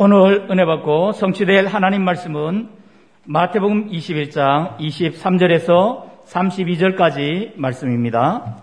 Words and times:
오늘 0.00 0.46
은혜 0.48 0.64
받고 0.64 1.10
성취될 1.10 1.66
하나님 1.66 2.04
말씀은 2.04 2.68
마태복음 3.24 3.90
21장 3.90 4.78
23절에서 4.78 6.24
32절까지 6.24 7.54
말씀입니다. 7.56 8.58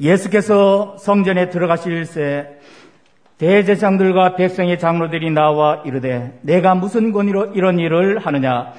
예수께서 0.00 0.96
성전에 0.98 1.48
들어가실새 1.50 2.60
대제장들과 3.38 4.36
백성의 4.36 4.78
장로들이 4.78 5.32
나와 5.32 5.82
이르되 5.84 6.38
내가 6.42 6.76
무슨 6.76 7.10
권위로 7.10 7.54
이런 7.54 7.80
일을 7.80 8.20
하느냐 8.20 8.74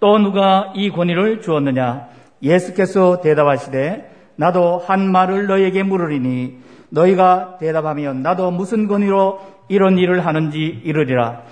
또 0.00 0.16
누가 0.16 0.72
이 0.74 0.88
권위를 0.88 1.42
주었느냐 1.42 2.08
예수께서 2.42 3.20
대답하시되 3.20 4.10
나도 4.36 4.78
한 4.78 5.12
말을 5.12 5.48
너에게 5.48 5.82
물으리니 5.82 6.64
너희가 6.88 7.58
대답하면 7.58 8.22
나도 8.22 8.50
무슨 8.52 8.88
권위로 8.88 9.55
이런 9.68 9.98
일을 9.98 10.24
하는지 10.24 10.80
이르리라. 10.84 11.42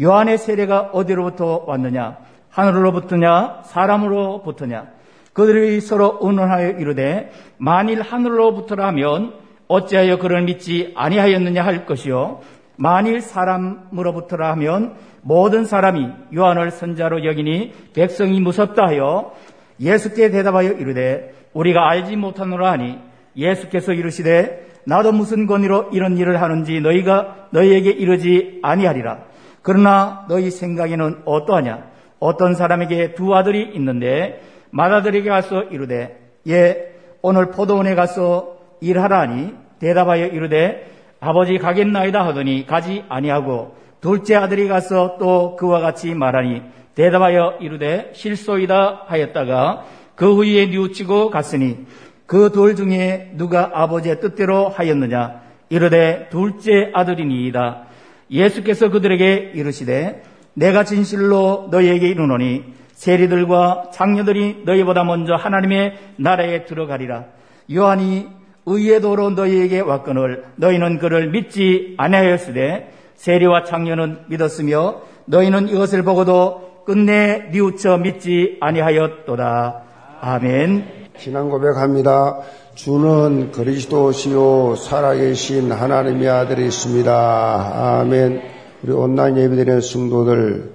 요한의 0.00 0.38
세례가 0.38 0.90
어디로부터 0.92 1.64
왔느냐? 1.66 2.18
하늘로부터냐? 2.50 3.62
사람으로부터냐? 3.64 4.94
그들이 5.34 5.80
서로 5.80 6.18
의논하여 6.22 6.70
이르되 6.78 7.32
만일 7.58 8.00
하늘로부터라 8.00 8.86
하면 8.88 9.34
어찌하여 9.66 10.18
그를 10.18 10.42
믿지 10.42 10.92
아니하였느냐 10.94 11.64
할 11.64 11.86
것이요 11.86 12.40
만일 12.76 13.20
사람으로부터라 13.20 14.50
하면 14.52 14.94
모든 15.22 15.64
사람이 15.64 16.08
요한을 16.34 16.70
선자로 16.70 17.24
여기니 17.24 17.72
백성이 17.94 18.40
무섭다 18.40 18.86
하여 18.86 19.32
예수께 19.80 20.30
대답하여 20.30 20.72
이르되 20.72 21.34
우리가 21.52 21.88
알지 21.88 22.16
못하노라 22.16 22.72
하니 22.72 22.98
예수께서 23.36 23.92
이르시되 23.92 24.68
나도 24.86 25.12
무슨 25.12 25.46
권위로 25.46 25.90
이런 25.92 26.16
일을 26.16 26.40
하는지 26.42 26.80
너희가 26.80 27.48
너희에게 27.50 27.90
이르지 27.90 28.60
아니하리라. 28.62 29.18
그러나 29.62 30.26
너희 30.28 30.50
생각에는 30.50 31.22
어떠하냐? 31.24 31.94
어떤 32.20 32.54
사람에게 32.54 33.14
두 33.14 33.34
아들이 33.34 33.70
있는데 33.74 34.42
맏아들에게 34.70 35.28
가서 35.28 35.64
이르되 35.64 36.18
예 36.48 36.94
오늘 37.22 37.50
포도원에 37.50 37.94
가서 37.94 38.56
일하라 38.80 39.20
하니 39.20 39.54
대답하여 39.78 40.26
이르되 40.26 40.90
아버지 41.20 41.58
가겠나이다 41.58 42.24
하더니 42.26 42.66
가지 42.66 43.04
아니하고 43.08 43.76
둘째 44.00 44.36
아들이 44.36 44.68
가서 44.68 45.16
또 45.18 45.56
그와 45.56 45.80
같이 45.80 46.14
말하니 46.14 46.62
대답하여 46.94 47.58
이르되 47.60 48.10
실소이다 48.14 49.04
하였다가 49.06 49.84
그 50.14 50.34
후에 50.34 50.66
뉘우치고 50.66 51.30
갔으니 51.30 51.86
그 52.26 52.50
둘 52.50 52.74
중에 52.76 53.32
누가 53.36 53.70
아버지의 53.74 54.20
뜻대로 54.20 54.68
하였느냐 54.68 55.42
이르되 55.68 56.28
둘째 56.30 56.90
아들이니이다 56.94 57.82
예수께서 58.30 58.90
그들에게 58.90 59.52
이르시되 59.54 60.22
내가 60.54 60.84
진실로 60.84 61.68
너희에게 61.70 62.08
이르노니 62.08 62.64
세리들과 62.92 63.90
장녀들이 63.92 64.62
너희보다 64.64 65.04
먼저 65.04 65.34
하나님의 65.34 65.98
나라에 66.16 66.64
들어가리라 66.64 67.24
요한이 67.72 68.28
의의 68.66 69.00
도로 69.00 69.30
너희에게 69.30 69.80
왔거늘 69.80 70.44
너희는 70.56 70.98
그를 70.98 71.30
믿지 71.30 71.94
아니하였으되 71.98 72.90
세리와 73.14 73.64
장녀는 73.64 74.20
믿었으며 74.28 75.02
너희는 75.26 75.68
이것을 75.68 76.02
보고도 76.02 76.82
끝내 76.86 77.48
뉘우쳐 77.50 77.98
믿지 77.98 78.58
아니하였도다. 78.60 79.82
아멘. 80.20 81.03
신앙 81.16 81.48
고백합니다. 81.48 82.38
주는 82.74 83.52
그리스도시요 83.52 84.74
살아계신 84.74 85.70
하나님의 85.70 86.28
아들이십니다. 86.28 88.00
아멘. 88.00 88.42
우리 88.82 88.92
온라인 88.92 89.36
예배드리는 89.38 89.80
성도들, 89.80 90.72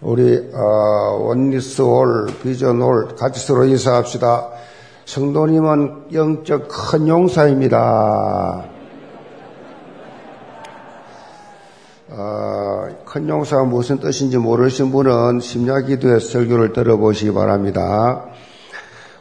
우리 0.00 0.50
어, 0.54 1.18
원리스홀, 1.20 2.26
비전홀 2.42 3.16
같이 3.16 3.46
서로 3.46 3.64
인사합시다. 3.64 4.48
성도님은 5.04 6.06
영적 6.12 6.68
큰 6.68 7.06
용사입니다. 7.06 8.64
어, 12.08 12.86
큰 13.04 13.28
용사가 13.28 13.64
무슨 13.64 14.00
뜻인지 14.00 14.38
모르신 14.38 14.90
분은 14.90 15.40
심야기도의 15.40 16.20
설교를 16.20 16.72
들어보시기 16.72 17.32
바랍니다. 17.32 18.31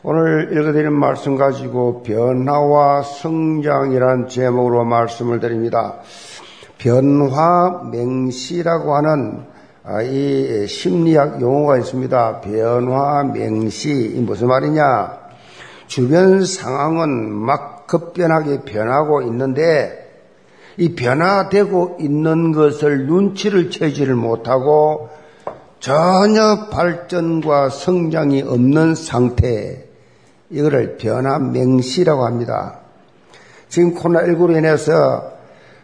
오늘 0.04 0.50
읽어드린 0.52 0.94
말씀 0.94 1.36
가지고 1.36 2.02
변화와 2.02 3.04
성장이란 3.04 4.30
제목으로 4.30 4.84
말씀을 4.84 5.40
드립니다. 5.40 5.98
변화 6.80 7.84
맹시라고 7.92 8.96
하는 8.96 9.44
아, 9.84 10.02
이 10.02 10.66
심리학 10.66 11.40
용어가 11.40 11.78
있습니다. 11.78 12.42
변화 12.42 13.24
맹시 13.26 14.20
무슨 14.26 14.48
말이냐? 14.48 15.20
주변 15.86 16.46
상황은 16.46 17.32
막 17.32 17.86
급변하게 17.86 18.62
변하고 18.62 19.22
있는데 19.22 20.10
이 20.78 20.96
변화되고 20.96 21.98
있는 22.00 22.54
것을 22.54 23.06
눈치를 23.06 23.70
채지를 23.70 24.16
못하고 24.16 25.10
전혀 25.80 26.70
발전과 26.72 27.70
성장이 27.70 28.42
없는 28.42 28.96
상태, 28.96 29.91
이거를 30.52 30.98
변화 30.98 31.40
맹시라고 31.40 32.26
합니다. 32.26 32.80
지금 33.70 33.96
코로나19로 33.96 34.58
인해서 34.58 35.32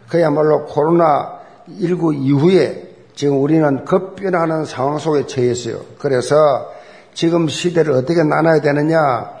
그야말로 0.08 0.66
코로나19 0.66 2.14
이후에 2.14 2.88
지금 3.14 3.42
우리는 3.42 3.84
급변하는 3.84 4.64
상황 4.64 4.98
속에 4.98 5.26
처해 5.26 5.50
있어요. 5.50 5.80
그래서 5.98 6.36
지금 7.14 7.48
시대를 7.48 7.92
어떻게 7.92 8.22
나눠야 8.22 8.60
되느냐? 8.60 9.32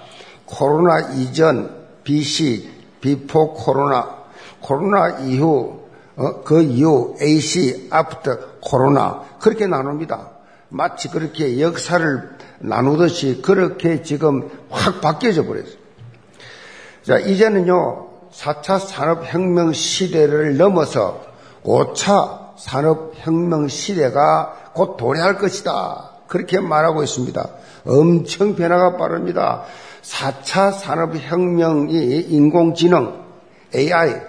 코로나 0.46 1.12
이전, 1.12 1.76
BC, 2.02 2.70
Before 3.00 3.52
Corona, 3.52 4.16
코로나 4.60 5.18
이후, 5.20 5.80
어, 6.16 6.42
그 6.42 6.62
이후 6.62 7.14
AC, 7.20 7.90
after 7.94 8.38
코로나 8.60 9.22
그렇게 9.40 9.66
나눕니다. 9.66 10.30
마치 10.70 11.08
그렇게 11.08 11.60
역사를 11.60 12.37
나누듯이 12.60 13.40
그렇게 13.42 14.02
지금 14.02 14.50
확 14.70 15.00
바뀌어져 15.00 15.44
버렸어요. 15.46 15.76
자, 17.02 17.18
이제는요, 17.18 18.08
4차 18.32 18.78
산업혁명 18.80 19.72
시대를 19.72 20.56
넘어서 20.56 21.22
5차 21.64 22.56
산업혁명 22.58 23.68
시대가 23.68 24.72
곧 24.74 24.96
도래할 24.96 25.38
것이다. 25.38 26.10
그렇게 26.26 26.60
말하고 26.60 27.02
있습니다. 27.02 27.48
엄청 27.86 28.54
변화가 28.54 28.96
빠릅니다. 28.96 29.64
4차 30.02 30.72
산업혁명이 30.72 32.26
인공지능, 32.28 33.22
AI, 33.74 34.20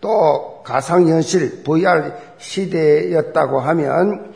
또 0.00 0.62
가상현실, 0.64 1.62
VR 1.62 2.12
시대였다고 2.38 3.60
하면 3.60 4.34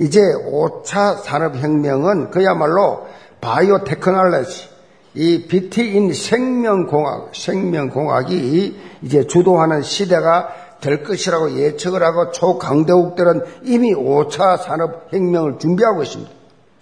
이제 0.00 0.18
5차 0.18 1.22
산업혁명은 1.22 2.30
그야말로 2.30 3.06
바이오 3.42 3.84
테크놀로지, 3.84 4.70
이 5.12 5.46
비트인 5.46 6.14
생명공학, 6.14 7.34
생명공학이 7.34 8.80
이제 9.02 9.26
주도하는 9.26 9.82
시대가 9.82 10.54
될 10.80 11.02
것이라고 11.02 11.52
예측을 11.58 12.02
하고 12.02 12.30
초강대국들은 12.30 13.42
이미 13.64 13.94
5차 13.94 14.62
산업혁명을 14.62 15.58
준비하고 15.58 16.02
있습니다. 16.02 16.32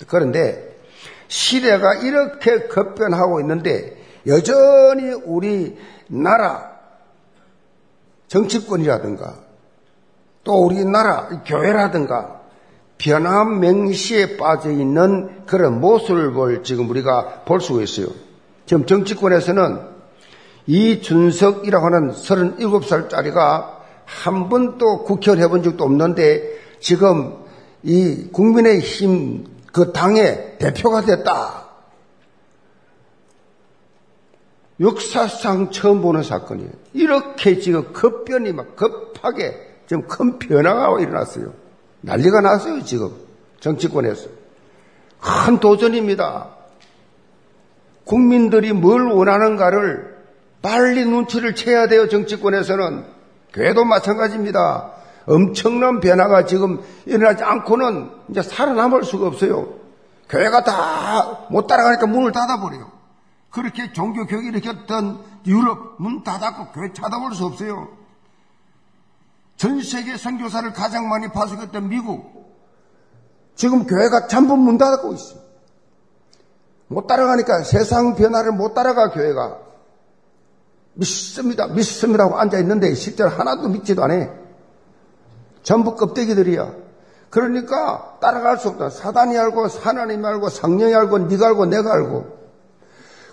그런데 0.06 0.76
시대가 1.26 1.94
이렇게 1.94 2.68
급변하고 2.68 3.40
있는데 3.40 3.96
여전히 4.28 5.10
우리 5.24 5.76
나라 6.06 6.70
정치권이라든가 8.28 9.34
또 10.44 10.64
우리나라 10.64 11.28
교회라든가 11.44 12.37
변함 12.98 13.60
맹시에 13.60 14.36
빠져 14.36 14.70
있는 14.70 15.46
그런 15.46 15.80
모습을 15.80 16.62
지금 16.64 16.90
우리가 16.90 17.44
볼 17.44 17.60
수가 17.60 17.82
있어요. 17.82 18.08
지금 18.66 18.86
정치권에서는 18.86 19.80
이 20.66 21.00
준석이라고 21.00 21.86
하는 21.86 22.10
37살짜리가 22.10 23.78
한 24.04 24.48
번도 24.48 25.04
국회의원 25.04 25.42
해본 25.42 25.62
적도 25.62 25.84
없는데 25.84 26.42
지금 26.80 27.36
이 27.82 28.28
국민의힘 28.32 29.46
그 29.72 29.92
당의 29.92 30.56
대표가 30.58 31.02
됐다. 31.02 31.68
역사상 34.80 35.70
처음 35.70 36.02
보는 36.02 36.22
사건이에요. 36.22 36.70
이렇게 36.92 37.58
지금 37.58 37.92
급변이 37.92 38.52
막 38.52 38.76
급하게 38.76 39.56
지금 39.86 40.06
큰 40.06 40.38
변화가 40.38 41.00
일어났어요. 41.00 41.67
난리가 42.00 42.40
났어요, 42.40 42.82
지금. 42.84 43.12
정치권에서. 43.60 44.28
큰 45.20 45.58
도전입니다. 45.58 46.48
국민들이 48.04 48.72
뭘 48.72 49.08
원하는가를 49.08 50.16
빨리 50.62 51.04
눈치를 51.04 51.54
채야 51.54 51.88
돼요, 51.88 52.08
정치권에서는. 52.08 53.04
교회도 53.52 53.84
마찬가지입니다. 53.84 54.92
엄청난 55.26 56.00
변화가 56.00 56.46
지금 56.46 56.80
일어나지 57.04 57.44
않고는 57.44 58.10
이제 58.30 58.42
살아남을 58.42 59.04
수가 59.04 59.26
없어요. 59.26 59.74
교회가 60.28 60.64
다 60.64 61.46
못 61.50 61.66
따라가니까 61.66 62.06
문을 62.06 62.32
닫아버려요. 62.32 62.90
그렇게 63.50 63.92
종교 63.92 64.26
교육이 64.26 64.48
일으켰던 64.48 65.18
유럽 65.46 65.96
문 65.98 66.22
닫았고 66.22 66.72
교회 66.72 66.92
찾아볼 66.92 67.34
수 67.34 67.46
없어요. 67.46 67.88
전 69.58 69.82
세계 69.82 70.16
선교사를 70.16 70.72
가장 70.72 71.08
많이 71.08 71.28
파송했던 71.28 71.88
미국. 71.88 72.38
지금 73.56 73.86
교회가 73.86 74.28
전부 74.28 74.56
문 74.56 74.78
닫고 74.78 75.12
있어요. 75.12 75.40
못 76.86 77.06
따라가니까 77.08 77.64
세상 77.64 78.14
변화를 78.14 78.52
못 78.52 78.72
따라가 78.72 79.10
교회가. 79.10 79.58
믿습니다 80.94 81.66
믿습니다 81.66 82.24
하고 82.24 82.38
앉아있는데 82.38 82.94
실제로 82.94 83.30
하나도 83.30 83.68
믿지도 83.68 84.02
않아. 84.04 84.28
전부 85.64 85.96
껍데기들이야. 85.96 86.72
그러니까 87.30 88.16
따라갈 88.20 88.58
수 88.58 88.68
없다. 88.68 88.90
사단이 88.90 89.36
알고 89.36 89.66
하나님이 89.66 90.24
알고 90.24 90.50
상령이 90.50 90.94
알고 90.94 91.18
네가 91.18 91.46
알고 91.48 91.66
내가 91.66 91.92
알고. 91.92 92.38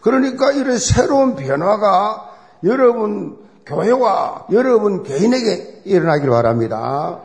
그러니까 0.01 0.51
이런 0.51 0.79
새로운 0.79 1.35
변화가 1.35 2.31
여러분 2.63 3.44
교회와 3.65 4.47
여러분 4.51 5.03
개인에게 5.03 5.81
일어나기를 5.85 6.29
바랍니다. 6.29 7.21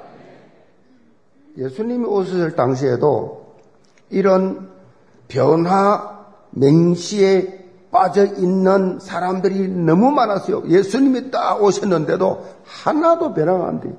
예수님이 1.57 2.07
오셨을 2.07 2.57
당시에도 2.57 3.55
이런 4.09 4.71
변화 5.29 6.27
맹시에 6.51 7.61
빠져 7.91 8.25
있는 8.25 8.99
사람들이 9.01 9.69
너무 9.69 10.11
많았어요. 10.11 10.65
예수님이 10.69 11.31
딱 11.31 11.63
오셨는데도 11.63 12.47
하나도 12.65 13.35
변화가 13.35 13.67
안 13.67 13.81
돼요. 13.81 13.95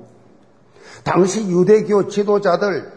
당시 1.04 1.48
유대교 1.48 2.08
지도자들, 2.08 2.90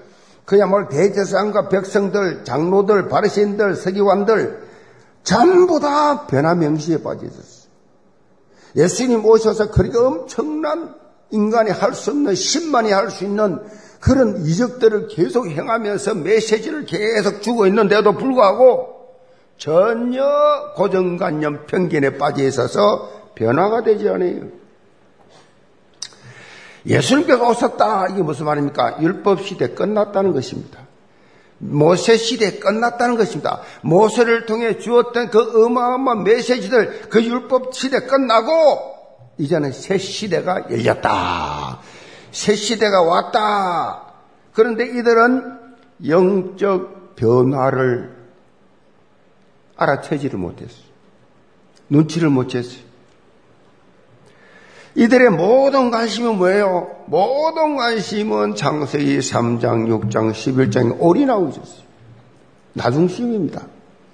그야말로 0.46 0.88
대제사장과 0.90 1.70
백성들, 1.70 2.46
장로들, 2.46 3.10
바리새인들, 3.10 3.76
서기관들 3.76 4.64
전부 5.24 5.80
다 5.80 6.28
변화 6.28 6.54
명시에 6.56 7.02
빠져 7.02 7.26
있었어요. 7.26 7.55
예수님 8.76 9.26
오셔서 9.26 9.72
그렇게 9.72 9.98
엄청난 9.98 10.96
인간이 11.32 11.72
할 11.72 11.94
수 11.94 12.12
없는 12.12 12.36
신만이 12.36 12.92
할 12.92 13.10
수 13.10 13.24
있는 13.24 13.60
그런 14.00 14.46
이적들을 14.46 15.08
계속 15.08 15.48
행하면서 15.48 16.16
메시지를 16.16 16.86
계속 16.86 17.42
주고 17.42 17.66
있는데도 17.68 18.14
불구하고 18.14 18.94
전혀 19.58 20.24
고정관념 20.76 21.66
편견에 21.66 22.18
빠져 22.18 22.44
있어서 22.44 23.32
변화가 23.36 23.84
되지 23.84 24.10
않아요. 24.10 24.42
예수님께서 26.86 27.50
오셨다. 27.50 28.10
이게 28.10 28.22
무슨 28.22 28.46
말입니까? 28.46 29.02
율법 29.02 29.42
시대 29.42 29.70
끝났다는 29.70 30.34
것입니다. 30.34 30.85
모세 31.58 32.18
시대 32.18 32.60
끝났다는 32.60 33.18
것입니다. 33.18 33.62
모세를 33.82 34.46
통해 34.46 34.78
주었던 34.78 35.30
그 35.30 35.66
어마어마한 35.66 36.24
메시지들, 36.24 37.10
그 37.10 37.24
율법 37.24 37.74
시대 37.74 38.00
끝나고, 38.02 38.96
이제는 39.38 39.72
새 39.72 39.98
시대가 39.98 40.66
열렸다. 40.70 41.80
새 42.32 42.56
시대가 42.56 43.02
왔다. 43.02 44.14
그런데 44.54 44.86
이들은 44.86 45.60
영적 46.08 47.16
변화를 47.16 48.16
알아채지를 49.78 50.40
못했어요. 50.40 50.86
눈치를 51.90 52.30
못 52.30 52.48
챘어요. 52.48 52.85
이들의 54.96 55.30
모든 55.32 55.92
관심은 55.92 56.38
뭐예요? 56.38 56.90
모든 57.08 57.76
관심은 57.76 58.56
장세기 58.56 59.20
3장, 59.20 59.88
6장, 59.88 60.32
11장에 60.32 60.96
올인하고 61.00 61.50
있었어요. 61.50 61.86
나중심입니다. 62.74 63.68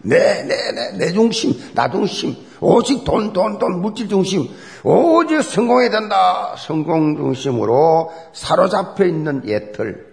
네, 0.04 0.44
네, 0.44 0.72
네, 0.72 0.98
내 0.98 1.12
중심, 1.12 1.54
나 1.75 1.89
중심, 1.89 2.36
오직 2.60 3.04
돈, 3.04 3.31
돈, 3.31 3.60
돈, 3.60 3.81
물질 3.81 4.10
중심, 4.10 4.50
오직 4.83 5.44
성공해야 5.44 5.92
된다. 5.92 6.56
성공 6.57 7.16
중심으로 7.16 8.12
사로잡혀 8.33 9.06
있는 9.06 9.48
예틀. 9.48 10.12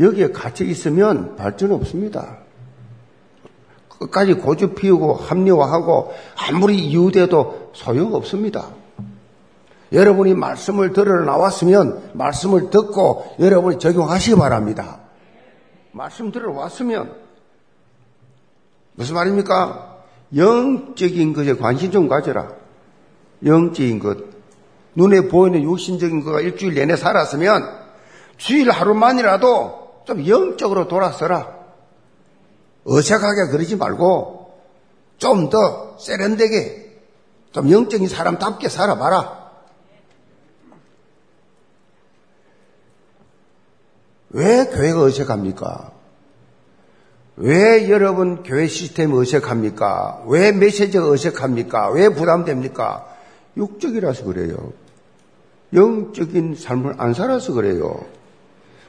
여기에 0.00 0.30
갇혀 0.30 0.64
있으면 0.64 1.36
발전 1.36 1.72
없습니다. 1.72 2.38
끝까지 3.98 4.34
고집 4.34 4.76
피우고 4.76 5.14
합리화하고 5.14 6.14
아무리 6.36 6.78
이유돼도 6.78 7.72
소용 7.74 8.14
없습니다. 8.14 8.77
여러분이 9.92 10.34
말씀을 10.34 10.92
들으러 10.92 11.24
나왔으면 11.24 12.10
말씀을 12.14 12.70
듣고 12.70 13.34
여러분이 13.38 13.78
적용하시기 13.78 14.36
바랍니다. 14.36 15.00
말씀 15.92 16.30
들으러 16.30 16.52
왔으면 16.52 17.14
무슨 18.94 19.14
말입니까? 19.14 19.96
영적인 20.36 21.32
것에 21.32 21.54
관심 21.54 21.90
좀 21.90 22.08
가져라. 22.08 22.50
영적인 23.44 23.98
것. 23.98 24.18
눈에 24.94 25.28
보이는 25.28 25.62
육신적인 25.62 26.24
것가 26.24 26.40
일주일 26.40 26.74
내내 26.74 26.96
살았으면 26.96 27.62
주일 28.36 28.70
하루만이라도 28.70 30.02
좀 30.04 30.26
영적으로 30.26 30.88
돌아서라. 30.88 31.56
어색하게 32.84 33.50
그러지 33.50 33.76
말고 33.76 34.38
좀 35.18 35.50
더 35.50 35.96
세련되게 35.98 37.00
좀 37.52 37.70
영적인 37.70 38.08
사람답게 38.08 38.68
살아봐라. 38.68 39.37
왜 44.30 44.66
교회가 44.66 45.02
어색합니까? 45.02 45.92
왜 47.36 47.88
여러분 47.88 48.42
교회 48.42 48.66
시스템이 48.66 49.16
어색합니까? 49.16 50.24
왜 50.26 50.52
메시지가 50.52 51.08
어색합니까? 51.08 51.90
왜 51.90 52.08
부담됩니까? 52.08 53.06
육적이라서 53.56 54.24
그래요. 54.24 54.72
영적인 55.72 56.56
삶을 56.56 56.94
안 56.98 57.14
살아서 57.14 57.52
그래요. 57.52 58.00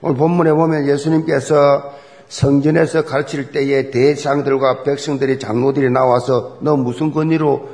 오늘 0.02 0.18
본문에 0.18 0.52
보면 0.54 0.88
예수님께서 0.88 1.94
성전에서 2.30 3.06
가르칠 3.06 3.52
때에 3.52 3.92
대장들과 3.92 4.84
백성들이 4.84 5.40
장로들이 5.40 5.90
나와서 5.90 6.58
너 6.62 6.76
무슨 6.76 7.12
권위로 7.12 7.70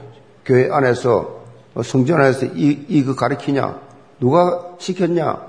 교회 0.46 0.70
안에서 0.72 1.44
성전 1.84 2.22
안에서 2.22 2.48
이, 2.48 2.86
이거 2.88 3.16
가르치냐? 3.16 3.80
누가 4.20 4.76
시켰냐? 4.80 5.42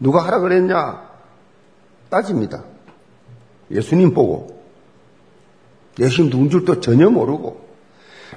누가 0.00 0.20
하라 0.20 0.40
그랬냐? 0.40 1.11
따집니다. 2.12 2.62
예수님 3.70 4.12
보고. 4.12 4.62
예수님 5.98 6.30
누군 6.30 6.50
줄도 6.50 6.80
전혀 6.80 7.08
모르고. 7.08 7.62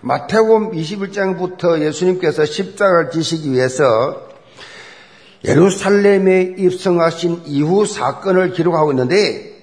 마태복음 0.01 0.71
21장부터 0.71 1.81
예수님께서 1.81 2.45
십자가를 2.45 3.11
지시기 3.11 3.51
위해서 3.51 4.29
예루살렘에 5.43 6.55
입성하신 6.57 7.43
이후 7.45 7.85
사건을 7.85 8.53
기록하고 8.53 8.91
있는데 8.93 9.53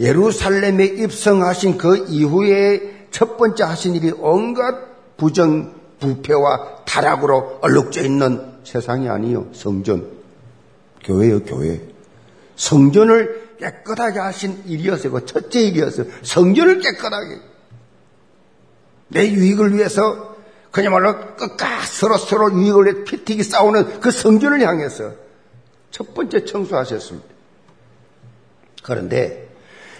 예루살렘에 0.00 0.84
입성하신 0.84 1.78
그 1.78 2.06
이후에 2.08 3.06
첫 3.10 3.36
번째 3.36 3.64
하신 3.64 3.94
일이 3.96 4.12
온갖 4.18 5.16
부정, 5.16 5.74
부패와 6.00 6.84
타락으로 6.86 7.58
얼룩져 7.60 8.02
있는 8.02 8.40
세상이 8.64 9.08
아니요. 9.08 9.48
성전. 9.52 10.10
교회요, 11.04 11.44
교회. 11.44 11.91
성전을 12.62 13.56
깨끗하게 13.58 14.20
하신 14.20 14.62
일이었어요. 14.66 15.12
그 15.12 15.26
첫째 15.26 15.60
일이었어요. 15.62 16.06
성전을 16.22 16.78
깨끗하게. 16.78 17.40
내 19.08 19.28
유익을 19.30 19.74
위해서 19.74 20.36
그야말로 20.70 21.34
끝까지 21.34 21.98
서로 21.98 22.16
서로 22.16 22.52
유익을 22.52 22.84
위해 22.84 23.04
피튀기 23.04 23.42
싸우는 23.42 24.00
그 24.00 24.12
성전을 24.12 24.60
향해서 24.60 25.12
첫 25.90 26.14
번째 26.14 26.44
청소하셨습니다. 26.44 27.28
그런데 28.84 29.51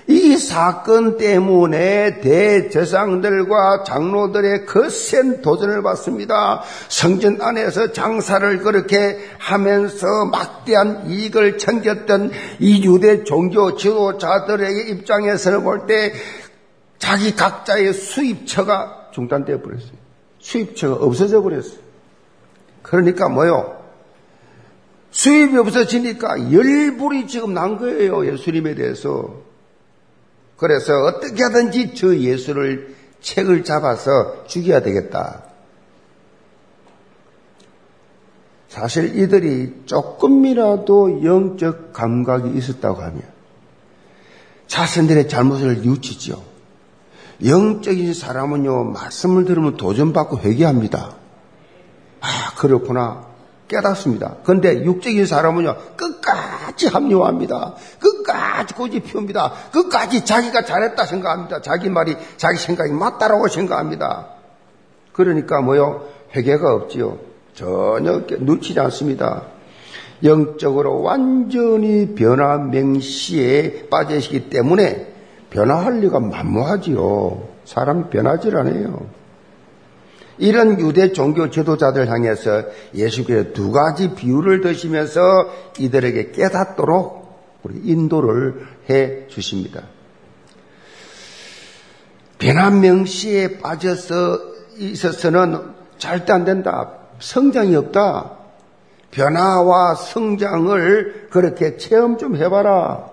이 0.09 0.37
사건 0.37 1.17
때문에 1.17 2.21
대제상들과 2.21 3.85
장로들의 3.85 4.67
거센 4.67 5.43
도전을 5.43 5.83
받습니다. 5.83 6.63
성전 6.89 7.41
안에서 7.41 7.93
장사를 7.93 8.59
그렇게 8.59 9.19
하면서 9.39 10.25
막대한 10.27 11.09
이익을 11.09 11.59
챙겼던 11.59 12.33
이 12.59 12.85
유대 12.85 13.25
종교 13.25 13.77
지도자들의 13.77 14.91
입장에서는 14.91 15.63
볼때 15.63 16.13
자기 16.99 17.35
각자의 17.35 17.93
수입처가 17.93 19.11
중단되어 19.13 19.61
버렸어요. 19.63 19.93
수입처가 20.39 21.05
없어져 21.05 21.43
버렸어요. 21.43 21.79
그러니까 22.83 23.29
뭐요? 23.29 23.81
수입이 25.13 25.57
없어지니까 25.59 26.53
열불이 26.53 27.27
지금 27.27 27.55
난 27.55 27.77
거예요. 27.79 28.27
예수님에 28.27 28.75
대해서. 28.75 29.52
그래서 30.63 30.93
어떻게 31.03 31.43
하든지 31.43 31.93
저 31.97 32.17
예수를 32.17 32.95
책을 33.21 33.65
잡아서 33.65 34.45
죽여야 34.47 34.81
되겠다. 34.81 35.43
사실 38.69 39.19
이들이 39.19 39.83
조금이라도 39.87 41.25
영적 41.25 41.93
감각이 41.93 42.57
있었다고 42.57 43.03
하면 43.03 43.23
자신들의 44.69 45.29
잘못을 45.29 45.81
뉘우치죠. 45.81 46.41
영적인 47.45 48.15
사람은요, 48.15 48.85
말씀을 48.85 49.45
들으면 49.45 49.77
도전받고 49.77 50.39
회개합니다. 50.39 51.17
아, 52.21 52.55
그렇구나. 52.57 53.27
깨닫습니다. 53.67 54.37
근데 54.45 54.85
육적인 54.85 55.27
사람은요, 55.27 55.77
끝까지 55.97 56.52
합리화합니다. 56.89 57.75
끝까지 57.99 58.75
고집 58.75 59.05
피웁니다. 59.05 59.53
끝까지 59.73 60.25
자기가 60.25 60.65
잘했다 60.65 61.05
생각합니다. 61.05 61.63
자기 61.63 61.89
말이, 61.89 62.17
자기 62.37 62.59
생각이 62.59 62.93
맞다라고 62.93 63.49
생각합니다. 63.49 64.29
그러니까 65.13 65.61
뭐요? 65.61 66.07
회개가 66.35 66.73
없지요. 66.73 67.19
전혀 67.55 68.23
놓치지 68.39 68.81
않습니다. 68.81 69.43
영적으로 70.25 71.03
완전히 71.03 72.15
변화 72.15 72.57
맹시에 72.57 73.89
빠지시기 73.91 74.49
때문에 74.51 75.13
변화할 75.51 76.01
리가 76.01 76.21
만무하지요. 76.21 77.49
사람 77.65 78.09
변하질 78.09 78.57
않아요. 78.57 79.07
이런 80.43 80.81
유대 80.81 81.13
종교 81.13 81.51
지도자들 81.51 82.11
향해서 82.11 82.65
예수께서 82.97 83.53
두 83.53 83.71
가지 83.71 84.13
비유를 84.13 84.61
드시면서 84.61 85.21
이들에게 85.79 86.33
깨닫도록 86.33 87.61
우리 87.63 87.79
인도를 87.85 88.67
해 88.91 89.29
주십니다. 89.29 89.83
변화 92.41 92.71
명시에 92.71 93.59
빠져서 93.59 94.41
있어서는 94.79 95.61
절대 95.99 96.33
안 96.33 96.45
된다. 96.45 96.91
성장이 97.21 97.77
없다. 97.77 98.33
변화와 99.13 99.95
성장을 99.95 101.29
그렇게 101.31 101.77
체험 101.77 102.19
좀 102.19 102.35
해봐라. 102.35 103.12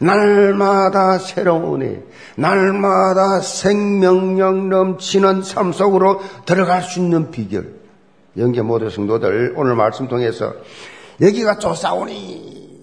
날마다 0.00 1.18
새로운 1.18 1.82
은혜, 1.82 2.02
날마다 2.36 3.40
생명력 3.40 4.66
넘치는 4.66 5.42
삶 5.42 5.72
속으로 5.72 6.20
들어갈 6.44 6.82
수 6.82 7.00
있는 7.00 7.30
비결. 7.30 7.74
영계 8.36 8.62
모든 8.62 8.90
성도들 8.90 9.54
오늘 9.56 9.74
말씀 9.74 10.08
통해서 10.08 10.52
여기가 11.20 11.58
쫓아오니 11.58 12.80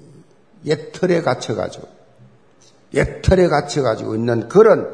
옛 0.65 0.91
틀에 0.91 1.21
갇혀가지고 1.21 1.87
옛 2.95 3.21
틀에 3.21 3.47
갇혀가지고 3.47 4.15
있는 4.15 4.49
그런 4.49 4.89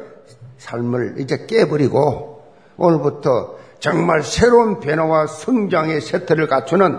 삶을 0.58 1.16
이제 1.18 1.46
깨버리고 1.46 2.42
오늘부터 2.76 3.58
정말 3.78 4.22
새로운 4.22 4.80
변화와 4.80 5.26
성장의 5.26 6.02
세트를 6.02 6.48
갖추는 6.48 6.98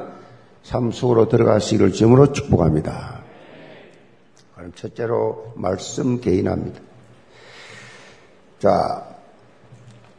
삶 0.64 0.92
속으로 0.92 1.28
들어가시기를 1.28 1.92
주으로 1.92 2.32
축복합니다. 2.32 3.21
그럼 4.62 4.74
첫째로 4.76 5.54
말씀 5.56 6.22
개인합니다. 6.22 6.80
자, 8.60 9.08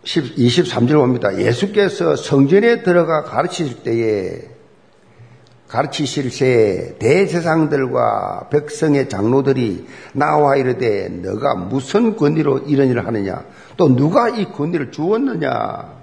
23절 0.02 0.94
봅니다. 0.94 1.38
예수께서 1.38 2.16
성전에 2.16 2.82
들어가 2.82 3.22
가르치실 3.22 3.84
때에 3.84 4.50
가르치실 5.68 6.32
새 6.32 6.96
대제상들과 6.98 8.48
백성의 8.50 9.08
장로들이 9.08 9.86
나와 10.12 10.56
이르되 10.56 11.08
너가 11.08 11.54
무슨 11.54 12.16
권위로 12.16 12.64
이런 12.66 12.88
일을 12.88 13.06
하느냐 13.06 13.44
또 13.76 13.94
누가 13.94 14.28
이 14.28 14.46
권위를 14.46 14.90
주었느냐 14.90 16.01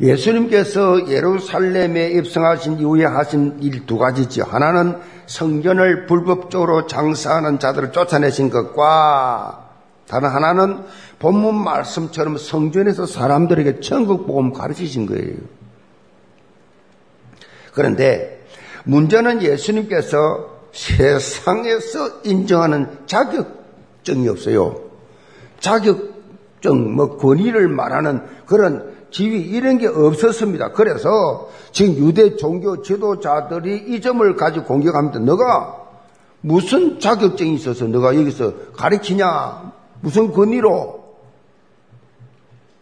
예수님께서 0.00 1.08
예루살렘에 1.08 2.10
입성하신 2.10 2.80
이후에 2.80 3.04
하신 3.04 3.58
일 3.62 3.86
두 3.86 3.98
가지죠. 3.98 4.44
하나는 4.44 4.98
성전을 5.26 6.06
불법적으로 6.06 6.86
장사하는 6.86 7.58
자들을 7.58 7.92
쫓아내신 7.92 8.50
것과 8.50 9.70
다른 10.06 10.28
하나는 10.28 10.84
본문 11.18 11.54
말씀처럼 11.62 12.36
성전에서 12.36 13.06
사람들에게 13.06 13.80
천국 13.80 14.26
복음 14.26 14.52
가르치신 14.52 15.06
거예요. 15.06 15.34
그런데 17.72 18.44
문제는 18.84 19.42
예수님께서 19.42 20.56
세상에서 20.72 22.20
인정하는 22.24 22.98
자격증이 23.06 24.28
없어요. 24.28 24.80
자격증, 25.58 26.94
뭐 26.94 27.16
권위를 27.16 27.68
말하는 27.68 28.22
그런 28.46 28.95
지위 29.16 29.40
이런 29.40 29.78
게 29.78 29.86
없었습니다. 29.86 30.72
그래서 30.72 31.48
지금 31.72 31.94
유대 31.94 32.36
종교 32.36 32.82
지도자들이 32.82 33.86
이 33.88 34.02
점을 34.02 34.36
가지고 34.36 34.66
공격합니다. 34.66 35.20
너가 35.20 35.86
무슨 36.42 37.00
자격증이 37.00 37.54
있어서 37.54 37.86
너가 37.86 38.14
여기서 38.14 38.72
가르치냐? 38.74 39.72
무슨 40.02 40.32
권위로? 40.34 41.02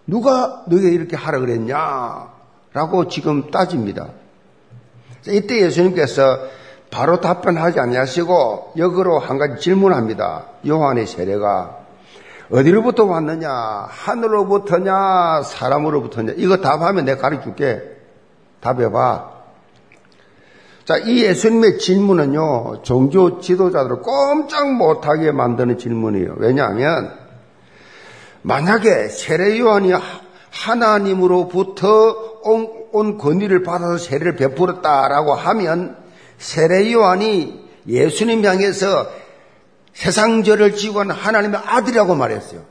누가 0.08 0.64
너에게 0.66 0.88
이렇게 0.88 1.14
하라 1.14 1.38
그랬냐? 1.38 2.32
라고 2.72 3.06
지금 3.06 3.52
따집니다. 3.52 4.08
이때 5.28 5.60
예수님께서 5.62 6.20
바로 6.90 7.20
답변하지 7.20 7.78
아니하시고 7.78 8.72
역으로 8.76 9.20
한 9.20 9.38
가지 9.38 9.62
질문합니다. 9.62 10.46
요한의 10.66 11.06
세례가 11.06 11.83
어디로부터 12.50 13.04
왔느냐? 13.04 13.50
하늘로부터냐? 13.88 15.42
사람으로부터냐? 15.42 16.34
이거 16.36 16.58
답하면 16.58 17.04
내가 17.04 17.22
가르쳐 17.22 17.44
줄게. 17.44 17.80
답해봐. 18.60 19.34
자, 20.84 20.98
이 20.98 21.22
예수님의 21.22 21.78
질문은요, 21.78 22.82
종교 22.82 23.40
지도자들을 23.40 24.02
꼼짝 24.02 24.70
못하게 24.74 25.32
만드는 25.32 25.78
질문이에요. 25.78 26.34
왜냐하면, 26.36 27.10
만약에 28.42 29.08
세례 29.08 29.58
요한이 29.58 29.92
하나님으로부터 30.50 32.38
온, 32.42 32.68
온 32.92 33.16
권위를 33.16 33.62
받아서 33.62 33.96
세례를 33.96 34.36
베풀었다라고 34.36 35.32
하면, 35.32 35.96
세례 36.36 36.92
요한이 36.92 37.64
예수님 37.88 38.44
향해서 38.44 39.06
세상 39.94 40.42
죄를 40.42 40.74
지고 40.74 41.00
한 41.00 41.10
하나님의 41.10 41.60
아들이라고 41.64 42.14
말했어요. 42.14 42.62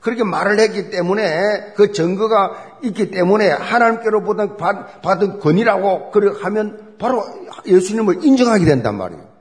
그렇게 0.00 0.24
말을 0.24 0.58
했기 0.58 0.90
때문에 0.90 1.74
그 1.76 1.92
증거가 1.92 2.76
있기 2.82 3.12
때문에 3.12 3.50
하나님께로부터 3.50 4.56
받은 4.56 5.38
권위라고 5.38 6.10
그렇게 6.10 6.42
하면 6.42 6.96
바로 6.98 7.24
예수님을 7.64 8.24
인정하게 8.24 8.64
된단 8.64 8.96
말이에요. 8.96 9.32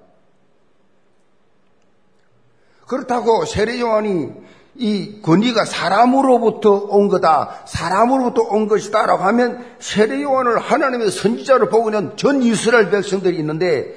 그렇다고 2.86 3.46
세례 3.46 3.80
요한이 3.80 4.30
이 4.76 5.22
권위가 5.22 5.66
사람으로부터 5.66 6.74
온 6.90 7.08
거다, 7.08 7.64
사람으로부터 7.66 8.44
온 8.44 8.68
것이다라고 8.68 9.24
하면 9.24 9.66
세례 9.80 10.22
요한을 10.22 10.60
하나님의 10.60 11.10
선지자로 11.10 11.70
보고 11.70 11.90
있는 11.90 12.16
전 12.18 12.44
이스라엘 12.44 12.92
백성들이 12.92 13.36
있는데 13.38 13.96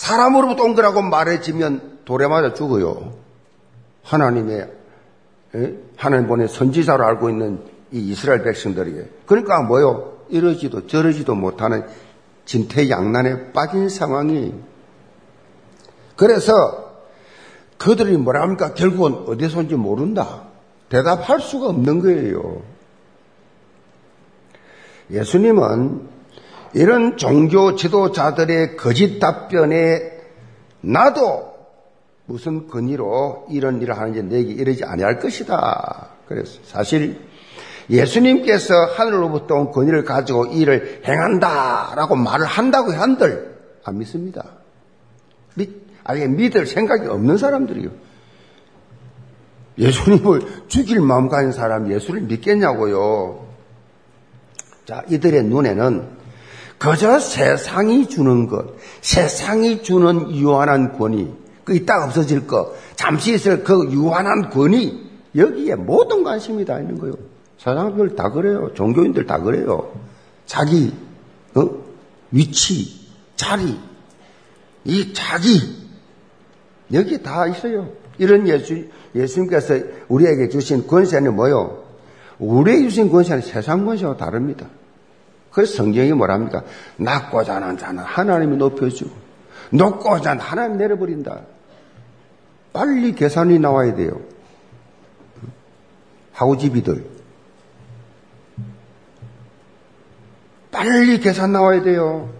사람으로부터 0.00 0.64
온 0.64 0.74
거라고 0.74 1.02
말해지면 1.02 1.98
돌에 2.06 2.26
맞아 2.26 2.54
죽어요. 2.54 3.12
하나님의 4.02 4.70
에? 5.56 5.74
하나님 5.94 6.26
보내 6.26 6.46
선지자로 6.46 7.04
알고 7.04 7.28
있는 7.28 7.62
이 7.92 7.98
이스라엘 8.08 8.42
백성들에게 8.42 9.10
그러니까 9.26 9.60
뭐요? 9.60 10.20
이러지도 10.30 10.86
저러지도 10.86 11.34
못하는 11.34 11.86
진퇴양난에 12.46 13.52
빠진 13.52 13.90
상황이 13.90 14.54
그래서 16.16 16.52
그들이 17.76 18.16
뭐라 18.16 18.40
합니까? 18.40 18.72
결국은 18.72 19.26
어디서 19.26 19.58
온지 19.58 19.74
모른다. 19.74 20.44
대답할 20.88 21.40
수가 21.40 21.66
없는 21.66 22.00
거예요. 22.00 22.62
예수님은 25.10 26.08
이런 26.72 27.16
종교 27.16 27.74
지도자들의 27.74 28.76
거짓 28.76 29.18
답변에 29.18 30.20
나도 30.80 31.50
무슨 32.26 32.68
권위로 32.68 33.46
이런 33.50 33.82
일을 33.82 33.98
하는지 33.98 34.22
내게 34.22 34.52
이러지 34.52 34.84
아니할 34.84 35.18
것이다. 35.18 36.10
그래서 36.28 36.60
사실 36.64 37.20
예수님께서 37.90 38.72
하늘로부터 38.96 39.56
온 39.56 39.72
권위를 39.72 40.04
가지고 40.04 40.46
일을 40.46 41.02
행한다라고 41.04 42.14
말을 42.14 42.46
한다고 42.46 42.92
한들 42.92 43.58
안 43.84 43.98
믿습니다. 43.98 44.44
믿, 45.56 45.70
아예 46.04 46.28
믿을 46.28 46.66
생각이 46.66 47.08
없는 47.08 47.36
사람들이요. 47.36 47.90
예수님을 49.78 50.40
죽일 50.68 51.00
마음 51.00 51.28
가진 51.28 51.50
사람 51.50 51.90
예수를 51.90 52.20
믿겠냐고요. 52.22 53.48
자, 54.84 55.02
이들의 55.08 55.44
눈에는 55.44 56.19
그저 56.80 57.18
세상이 57.18 58.08
주는 58.08 58.46
것, 58.46 58.64
세상이 59.02 59.82
주는 59.82 60.34
유한한 60.34 60.96
권위, 60.96 61.30
그 61.62 61.76
이따 61.76 62.02
없어질 62.02 62.46
거, 62.46 62.74
잠시 62.96 63.34
있을 63.34 63.62
그 63.62 63.92
유한한 63.92 64.48
권위, 64.48 64.98
여기에 65.36 65.74
모든 65.74 66.24
관심이 66.24 66.64
다 66.64 66.80
있는 66.80 66.98
거예요. 66.98 67.12
사람들 67.58 68.16
다 68.16 68.30
그래요. 68.30 68.72
종교인들 68.72 69.26
다 69.26 69.38
그래요. 69.38 69.92
자기, 70.46 70.94
어? 71.54 71.68
위치, 72.30 73.06
자리, 73.36 73.78
이 74.86 75.12
자기, 75.12 75.60
여기 76.94 77.22
다 77.22 77.46
있어요. 77.46 77.90
이런 78.16 78.48
예수, 78.48 78.86
예수님께서 79.14 79.74
우리에게 80.08 80.48
주신 80.48 80.86
권세는 80.86 81.36
뭐요? 81.36 81.84
우리에게 82.38 82.84
주신 82.84 83.10
권세는 83.10 83.42
세상 83.42 83.84
권세와 83.84 84.16
다릅니다. 84.16 84.66
그래서 85.52 85.74
성경이 85.74 86.12
뭐랍니까? 86.12 86.62
낮고자 86.96 87.56
하는 87.56 87.76
자는 87.76 88.02
하나님이 88.04 88.56
높여주고, 88.56 89.10
높고자 89.70 90.30
하는 90.30 90.42
하나님 90.42 90.78
내려버린다. 90.78 91.40
빨리 92.72 93.14
계산이 93.14 93.58
나와야 93.58 93.94
돼요. 93.94 94.20
하우집이들. 96.32 97.04
빨리 100.70 101.18
계산 101.20 101.52
나와야 101.52 101.82
돼요. 101.82 102.30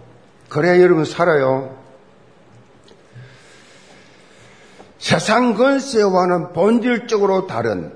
그래야 0.49 0.81
여러분 0.81 1.05
살아요. 1.05 1.77
세상 4.97 5.55
권세와는 5.55 6.53
본질적으로 6.53 7.47
다른 7.47 7.91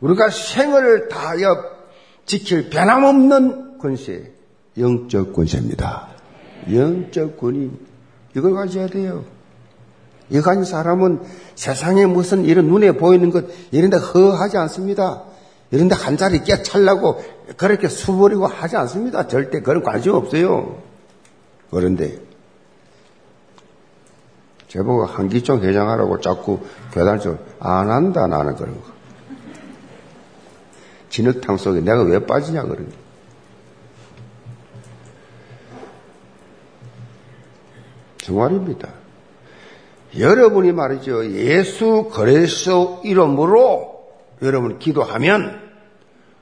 우리가 0.00 0.30
생을 0.30 1.08
다하여 1.08 1.64
지킬 2.24 2.70
변함없는 2.70 3.69
권세, 3.80 4.32
영적 4.78 5.32
권세입니다. 5.32 6.08
영적 6.72 7.38
권위 7.38 7.70
이걸 8.36 8.54
가져야 8.54 8.86
돼요. 8.86 9.24
이거 10.28 10.42
가진 10.42 10.64
사람은 10.64 11.22
세상에 11.56 12.06
무슨 12.06 12.44
이런 12.44 12.66
눈에 12.66 12.92
보이는 12.92 13.30
것 13.30 13.46
이런 13.72 13.90
데 13.90 13.96
허하지 13.96 14.56
않습니다. 14.58 15.24
이런 15.72 15.88
데 15.88 15.94
한 15.94 16.16
자리 16.16 16.42
깨찰라고 16.44 17.22
그렇게 17.56 17.88
수버리고 17.88 18.46
하지 18.46 18.76
않습니다. 18.76 19.26
절대 19.26 19.60
그런 19.60 19.82
관심 19.82 20.12
없어요. 20.14 20.80
그런데 21.70 22.18
제보가 24.68 25.06
한기총 25.06 25.62
회장하라고 25.62 26.20
자꾸 26.20 26.60
교단에서 26.92 27.38
안 27.58 27.90
한다 27.90 28.26
나는 28.28 28.54
그런 28.54 28.74
거. 28.80 28.86
진흙탕 31.08 31.56
속에 31.56 31.80
내가 31.80 32.02
왜 32.02 32.24
빠지냐 32.24 32.62
그런 32.62 32.88
거. 32.88 32.92
정말입니다. 38.22 38.88
여러분이 40.18 40.72
말이죠. 40.72 41.30
예수 41.32 42.10
그리스도 42.12 43.00
이름으로 43.04 44.08
여러분 44.42 44.78
기도하면 44.78 45.70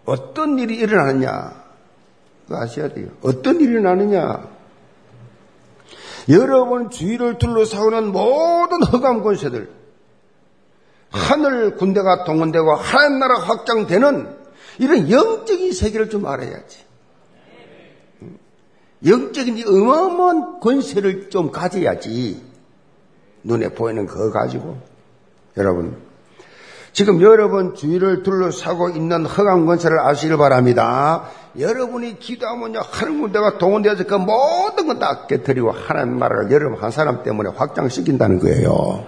어떤 0.05 0.59
일이 0.59 0.77
일어나느냐? 0.77 1.53
아셔야 2.51 2.89
돼요. 2.89 3.09
어떤 3.23 3.61
일이 3.61 3.73
일어나느냐? 3.73 4.49
여러분 6.31 6.91
주위를 6.91 7.39
둘러싸고는 7.39 8.13
모든 8.13 8.83
허감 8.83 9.23
권세들, 9.23 9.71
하늘 11.11 11.77
군대가 11.77 12.25
동원되고 12.25 12.75
하나님 12.75 13.19
나라 13.19 13.39
확장되는 13.39 14.37
이런 14.79 15.11
영적인 15.11 15.73
세계를 15.73 16.11
좀 16.11 16.27
알아야지. 16.27 16.88
영적인 19.07 19.63
어마어마한 19.67 20.61
권세를 20.61 21.31
좀 21.31 21.51
가져야지. 21.51 22.43
눈에 23.45 23.69
보이는 23.71 24.07
그거 24.07 24.31
가지고. 24.31 24.77
여러분, 25.57 25.97
지금 26.93 27.21
여러분 27.23 27.75
주위를 27.75 28.23
둘러싸고 28.23 28.91
있는 28.91 29.25
허강 29.25 29.67
권세를 29.67 30.01
아시길 30.01 30.37
바랍니다. 30.37 31.25
여러분이 31.59 32.19
기도하면요, 32.19 32.81
하는 32.83 33.21
군대가 33.21 33.59
동원되어서 33.59 34.05
그 34.05 34.15
모든 34.15 34.87
건 34.87 34.99
다 34.99 35.27
깨뜨리고 35.27 35.71
하나님 35.71 36.19
나라를 36.19 36.51
여러분 36.51 36.79
한 36.81 36.91
사람 36.91 37.23
때문에 37.23 37.51
확장시킨다는 37.51 38.41
거예요. 38.41 39.05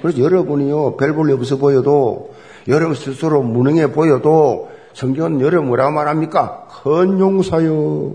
그래서 0.00 0.18
여러분이요, 0.18 0.96
별 0.96 1.14
볼일 1.14 1.34
없어 1.34 1.56
보여도, 1.56 2.34
여러분 2.68 2.94
스스로 2.94 3.42
무능해 3.42 3.92
보여도, 3.92 4.70
성경은 4.94 5.40
여러분 5.42 5.68
뭐라고 5.68 5.92
말합니까? 5.92 6.68
큰 6.82 7.18
용사요. 7.18 8.14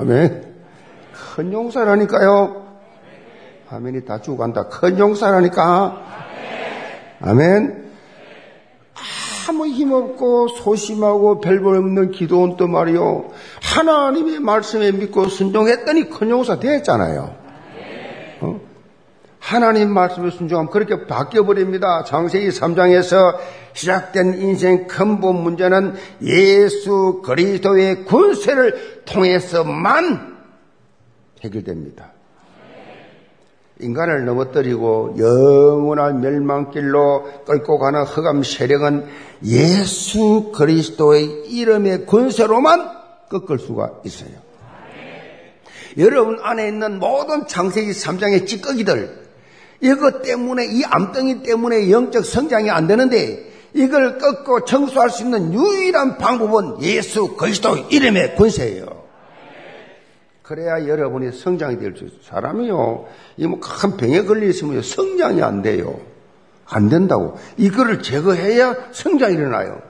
아멘. 0.00 0.54
큰 1.12 1.52
용사라니까요. 1.52 2.66
아멘이 3.68 4.06
다 4.06 4.20
죽어간다. 4.22 4.68
큰 4.68 4.98
용사라니까. 4.98 6.02
아멘. 7.20 7.90
아무 9.48 9.66
힘없고 9.66 10.48
소심하고 10.48 11.40
별볼 11.40 11.76
없는 11.76 12.12
기도원 12.12 12.56
또 12.56 12.66
말이요. 12.66 13.28
하나님의 13.62 14.40
말씀에 14.40 14.90
믿고 14.92 15.26
순종했더니 15.26 16.08
큰 16.08 16.30
용사 16.30 16.58
됐잖아요. 16.58 17.34
어? 18.40 18.60
하나님 19.40 19.92
말씀에 19.92 20.30
순종하면 20.30 20.70
그렇게 20.70 21.06
바뀌어버립니다. 21.06 22.04
장세기 22.04 22.50
3장에서 22.50 23.38
시작된 23.72 24.34
인생 24.40 24.86
근본 24.86 25.42
문제는 25.42 25.94
예수 26.22 27.22
그리스도의 27.24 28.04
군세를 28.04 29.02
통해서만 29.06 30.36
해결됩니다. 31.42 32.12
인간을 33.80 34.26
넘어뜨리고 34.26 35.16
영원한 35.18 36.20
멸망길로 36.20 37.44
끌고 37.46 37.78
가는 37.78 38.02
흑암 38.02 38.42
세력은 38.42 39.06
예수 39.44 40.52
그리스도의 40.54 41.46
이름의 41.48 42.04
권세로만 42.04 42.90
꺾을 43.30 43.58
수가 43.58 44.00
있어요. 44.04 44.30
여러분 45.96 46.38
안에 46.42 46.68
있는 46.68 46.98
모든 46.98 47.46
창세기 47.46 47.90
3장의 47.90 48.46
찌꺼기들, 48.46 49.19
이것 49.80 50.22
때문에, 50.22 50.66
이 50.66 50.84
암덩이 50.84 51.42
때문에 51.42 51.90
영적 51.90 52.24
성장이 52.24 52.70
안 52.70 52.86
되는데, 52.86 53.50
이걸 53.72 54.18
꺾고 54.18 54.64
청소할 54.64 55.10
수 55.10 55.22
있는 55.22 55.54
유일한 55.54 56.18
방법은 56.18 56.82
예수 56.82 57.36
그리스도 57.36 57.76
이름의 57.90 58.34
권세예요. 58.36 59.00
그래야 60.42 60.86
여러분이 60.88 61.30
성장이 61.32 61.78
될 61.78 61.94
수 61.96 62.04
있어요. 62.04 62.18
사람이요, 62.24 63.06
이 63.36 63.46
뭐 63.46 63.60
큰 63.60 63.96
병에 63.96 64.24
걸려 64.24 64.46
있으면 64.48 64.82
성장이 64.82 65.42
안 65.42 65.62
돼요. 65.62 66.00
안 66.66 66.88
된다고. 66.88 67.38
이거를 67.56 68.02
제거해야 68.02 68.74
성장이 68.92 69.34
일어나요. 69.34 69.80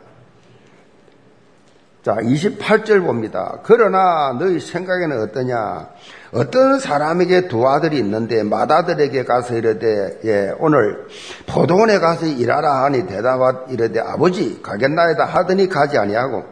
자, 2.02 2.14
28절 2.14 3.04
봅니다. 3.04 3.58
그러나 3.62 4.34
너희 4.38 4.58
생각에는 4.58 5.20
어떠냐? 5.22 5.88
어떤 6.32 6.78
사람에게 6.78 7.48
두 7.48 7.68
아들이 7.68 7.98
있는데 7.98 8.42
맏아들에게 8.42 9.24
가서 9.24 9.54
이르되 9.56 10.20
예, 10.24 10.54
오늘 10.58 11.06
포도원에 11.46 11.98
가서 11.98 12.24
일하라 12.26 12.84
하니 12.84 13.06
대답하 13.06 13.64
이르되 13.68 14.00
아버지 14.00 14.62
가겠나이다 14.62 15.24
하더니 15.26 15.68
가지 15.68 15.98
아니하고 15.98 16.44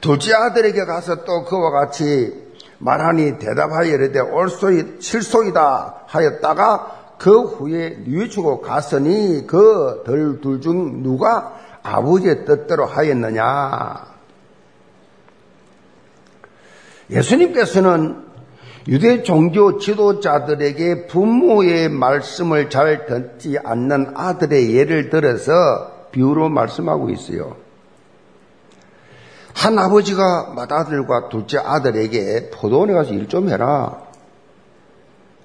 둘째 0.00 0.32
아들에게 0.34 0.84
가서 0.86 1.24
또 1.24 1.44
그와 1.44 1.70
같이 1.72 2.32
말하니 2.78 3.38
대답하여 3.38 3.88
이르되 3.90 4.20
올소이 4.20 5.00
칠소이다 5.00 6.04
하였다가 6.06 7.14
그 7.18 7.42
후에 7.42 7.98
뉘우치고 8.06 8.60
갔으니 8.60 9.46
그 9.46 10.04
덜 10.06 10.40
둘 10.40 10.60
중 10.60 11.02
누가 11.02 11.52
아버지의 11.82 12.44
뜻대로 12.44 12.86
하였느냐 12.86 14.15
예수님께서는 17.10 18.24
유대 18.88 19.22
종교 19.22 19.78
지도자들에게 19.78 21.06
부모의 21.06 21.88
말씀을 21.88 22.70
잘 22.70 23.06
듣지 23.06 23.58
않는 23.64 24.12
아들의 24.14 24.74
예를 24.74 25.10
들어서 25.10 25.52
비유로 26.12 26.48
말씀하고 26.48 27.10
있어요. 27.10 27.56
한 29.54 29.78
아버지가 29.78 30.52
맏아들과 30.54 31.28
둘째 31.30 31.58
아들에게 31.58 32.50
포도원에 32.50 32.92
가서 32.92 33.12
일 33.12 33.26
좀 33.28 33.48
해라. 33.48 34.02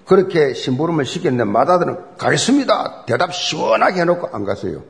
그렇게 0.06 0.54
심부름을 0.54 1.06
시켰는데 1.06 1.46
맏아들은 1.46 2.18
가겠습니다. 2.18 3.06
대답 3.06 3.34
시원하게 3.34 4.02
해놓고 4.02 4.30
안 4.36 4.44
갔어요. 4.44 4.84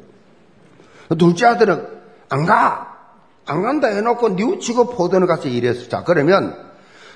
둘째 1.18 1.46
아들은 1.46 1.88
안 2.30 2.46
가. 2.46 2.91
안 3.46 3.62
간다 3.62 3.88
해놓고 3.88 4.30
뉘우치고 4.30 4.92
포도원에 4.92 5.26
가서 5.26 5.48
일했어. 5.50 5.90
자, 5.90 6.04
그러면 6.04 6.56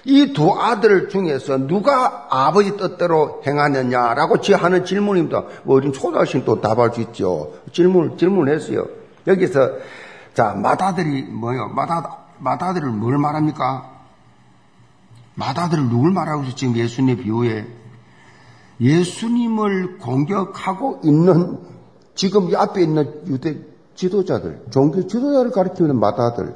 이 0.05 0.33
두 0.33 0.53
아들 0.53 1.09
중에서 1.09 1.57
누가 1.67 2.27
아버지 2.29 2.77
뜻대로 2.77 3.41
행하느냐라고 3.45 4.37
하는 4.55 4.85
질문입니다. 4.85 5.43
뭐, 5.63 5.81
지금 5.81 5.93
초등학생 5.93 6.45
또 6.45 6.61
답할 6.61 6.93
수 6.93 7.01
있죠. 7.01 7.53
질문, 7.71 8.17
질문했어요. 8.17 8.85
여기서 9.25 9.71
자, 10.35 10.53
맏아들이 10.53 11.23
뭐요? 11.23 11.69
맏아들, 11.69 12.09
맏아들을 12.39 12.89
뭘 12.89 13.17
말합니까? 13.17 13.89
맏아들을 15.35 15.89
누굴 15.89 16.11
말하고 16.11 16.43
있어 16.43 16.55
지금 16.55 16.75
예수님의 16.75 17.17
비유에? 17.23 17.67
예수님을 18.79 19.97
공격하고 19.97 21.01
있는 21.03 21.59
지금 22.13 22.49
이 22.51 22.55
앞에 22.55 22.81
있는 22.83 23.23
유대 23.27 23.57
지도자들, 23.95 24.65
종교 24.69 25.07
지도자를 25.07 25.51
가리키는 25.51 25.97
맏아들. 25.99 26.55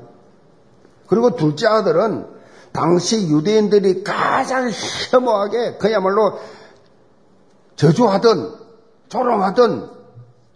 그리고 1.08 1.36
둘째 1.36 1.68
아들은 1.68 2.28
당시 2.72 3.28
유대인들이 3.30 4.04
가장 4.04 4.70
혐오하게 5.12 5.78
그야말로 5.78 6.38
저주하던 7.76 8.56
조롱하던 9.08 9.92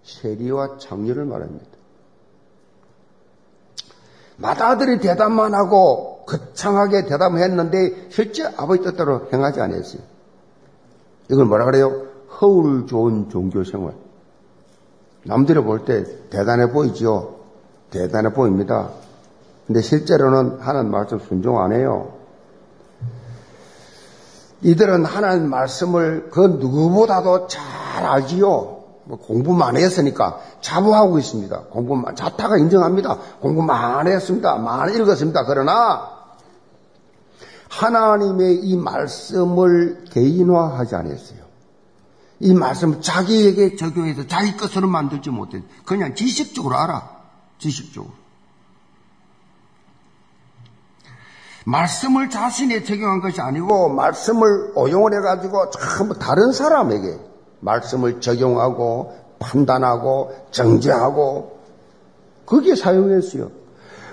세리와 0.04 0.78
장녀를 0.78 1.26
말합니다. 1.26 1.66
마다들이 4.38 5.00
대답만 5.00 5.54
하고 5.54 6.26
거창하게 6.26 7.06
대답했는데 7.06 8.10
실제 8.10 8.46
아버지 8.58 8.84
뜻대로 8.84 9.28
행하지 9.32 9.62
않았어요. 9.62 10.02
이걸 11.30 11.46
뭐라 11.46 11.66
그래요? 11.66 12.08
허울 12.42 12.88
좋은 12.88 13.30
종교 13.30 13.64
생활. 13.64 13.94
남들이 15.26 15.62
볼 15.62 15.86
때 15.86 16.04
대단해 16.30 16.72
보이죠? 16.72 17.40
대단해 17.90 18.34
보입니다. 18.34 18.90
근데 19.68 19.82
실제로는 19.82 20.60
하나님 20.60 20.92
말씀 20.92 21.20
순종 21.20 21.62
안 21.62 21.72
해요. 21.72 22.14
이들은 24.62 25.06
하나님 25.06 25.50
말씀을 25.50 26.30
그 26.32 26.40
누구보다도 26.40 27.48
잘 27.48 28.06
알지요. 28.06 28.84
뭐 29.06 29.18
공부 29.18 29.54
많이 29.54 29.82
했으니까 29.82 30.40
자부하고 30.62 31.20
있습니다. 31.20 31.64
공부 31.70 32.02
자타가 32.16 32.58
인정합니다. 32.58 33.18
공부 33.42 33.62
많이 33.62 34.12
했습니다. 34.12 34.56
많이 34.56 34.96
읽었습니다. 34.96 35.46
그러나 35.46 36.10
하나님의 37.70 38.56
이 38.56 38.78
말씀을 38.78 40.06
개인화하지 40.12 40.96
않았어요. 40.96 41.43
이 42.44 42.54
말씀 42.54 43.00
자기에게 43.00 43.78
적용해서 43.78 44.28
자기 44.28 44.58
것으로 44.58 44.88
만들지 44.90 45.30
못해. 45.30 45.64
그냥 45.86 46.14
지식적으로 46.14 46.78
알아. 46.78 47.10
지식적으로. 47.58 48.12
말씀을 51.66 52.30
자신에 52.30 52.84
적용한 52.84 53.22
것이 53.22 53.40
아니고 53.40 53.88
말씀을 53.88 54.74
오용을 54.76 55.14
해가지고 55.14 55.70
전부 55.70 56.20
다른 56.20 56.52
사람에게 56.52 57.18
말씀을 57.62 58.20
적용하고 58.20 59.14
판단하고 59.40 60.48
정죄하고 60.52 61.60
그게 62.46 62.76
사용했어요. 62.76 63.52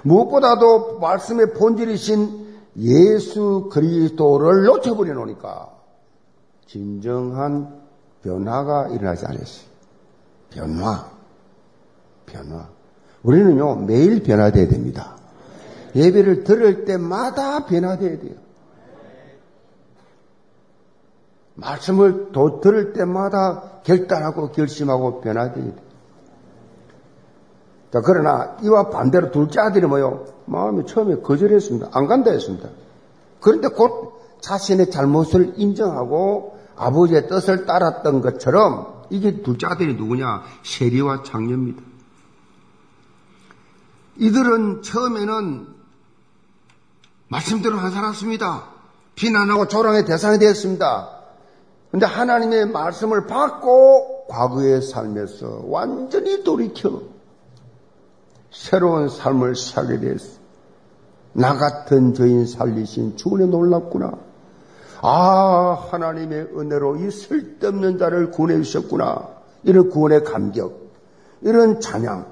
무엇보다도 0.04 1.00
말씀의 1.00 1.54
본질이신 1.54 2.60
예수 2.76 3.68
그리스도를 3.72 4.62
놓쳐버려 4.62 5.14
놓으니까 5.14 5.68
진정한 6.68 7.79
변화가 8.22 8.88
일어나지 8.88 9.26
않았어요. 9.26 9.70
변화. 10.50 11.10
변화. 12.26 12.68
우리는요, 13.22 13.76
매일 13.86 14.22
변화돼야 14.22 14.68
됩니다. 14.68 15.16
예배를 15.94 16.44
들을 16.44 16.84
때마다 16.84 17.66
변화돼야 17.66 18.18
돼요. 18.18 18.34
말씀을 21.54 22.30
또 22.32 22.60
들을 22.60 22.92
때마다 22.92 23.80
결단하고 23.84 24.50
결심하고 24.52 25.20
변화돼야 25.20 25.64
돼요. 25.64 25.90
자, 27.92 28.00
그러나 28.02 28.56
이와 28.62 28.88
반대로 28.88 29.30
둘째 29.30 29.60
아들이 29.60 29.86
뭐요? 29.86 30.26
마음이 30.46 30.86
처음에 30.86 31.16
거절했습니다. 31.20 31.88
안 31.92 32.06
간다 32.06 32.30
했습니다. 32.30 32.68
그런데 33.40 33.68
곧 33.68 34.12
자신의 34.40 34.90
잘못을 34.90 35.54
인정하고 35.56 36.59
아버지의 36.80 37.28
뜻을 37.28 37.66
따랐던 37.66 38.22
것처럼 38.22 39.04
이게 39.10 39.42
둘째 39.42 39.66
아들이 39.66 39.94
누구냐? 39.94 40.42
세리와 40.62 41.22
장녀입니다. 41.22 41.82
이들은 44.16 44.82
처음에는 44.82 45.66
말씀대로 47.28 47.78
안 47.78 47.90
살았습니다. 47.90 48.64
비난하고 49.14 49.68
조롱의 49.68 50.06
대상이 50.06 50.38
되었습니다. 50.38 51.20
근데 51.90 52.06
하나님의 52.06 52.68
말씀을 52.68 53.26
받고 53.26 54.26
과거의 54.28 54.80
삶에서 54.80 55.64
완전히 55.66 56.42
돌이켜 56.44 57.02
새로운 58.50 59.08
삶을 59.08 59.54
살게 59.54 60.00
됐어. 60.00 60.38
나 61.32 61.56
같은 61.56 62.14
죄인 62.14 62.46
살리신 62.46 63.16
주은에 63.16 63.46
놀랍구나. 63.46 64.29
아, 65.02 65.86
하나님의 65.90 66.50
은혜로 66.56 66.96
이 66.96 67.10
쓸데없는 67.10 67.98
자를 67.98 68.30
구원해 68.30 68.60
주셨구나. 68.62 69.28
이런 69.62 69.88
구원의 69.88 70.24
감격, 70.24 70.90
이런 71.42 71.80
찬양, 71.80 72.26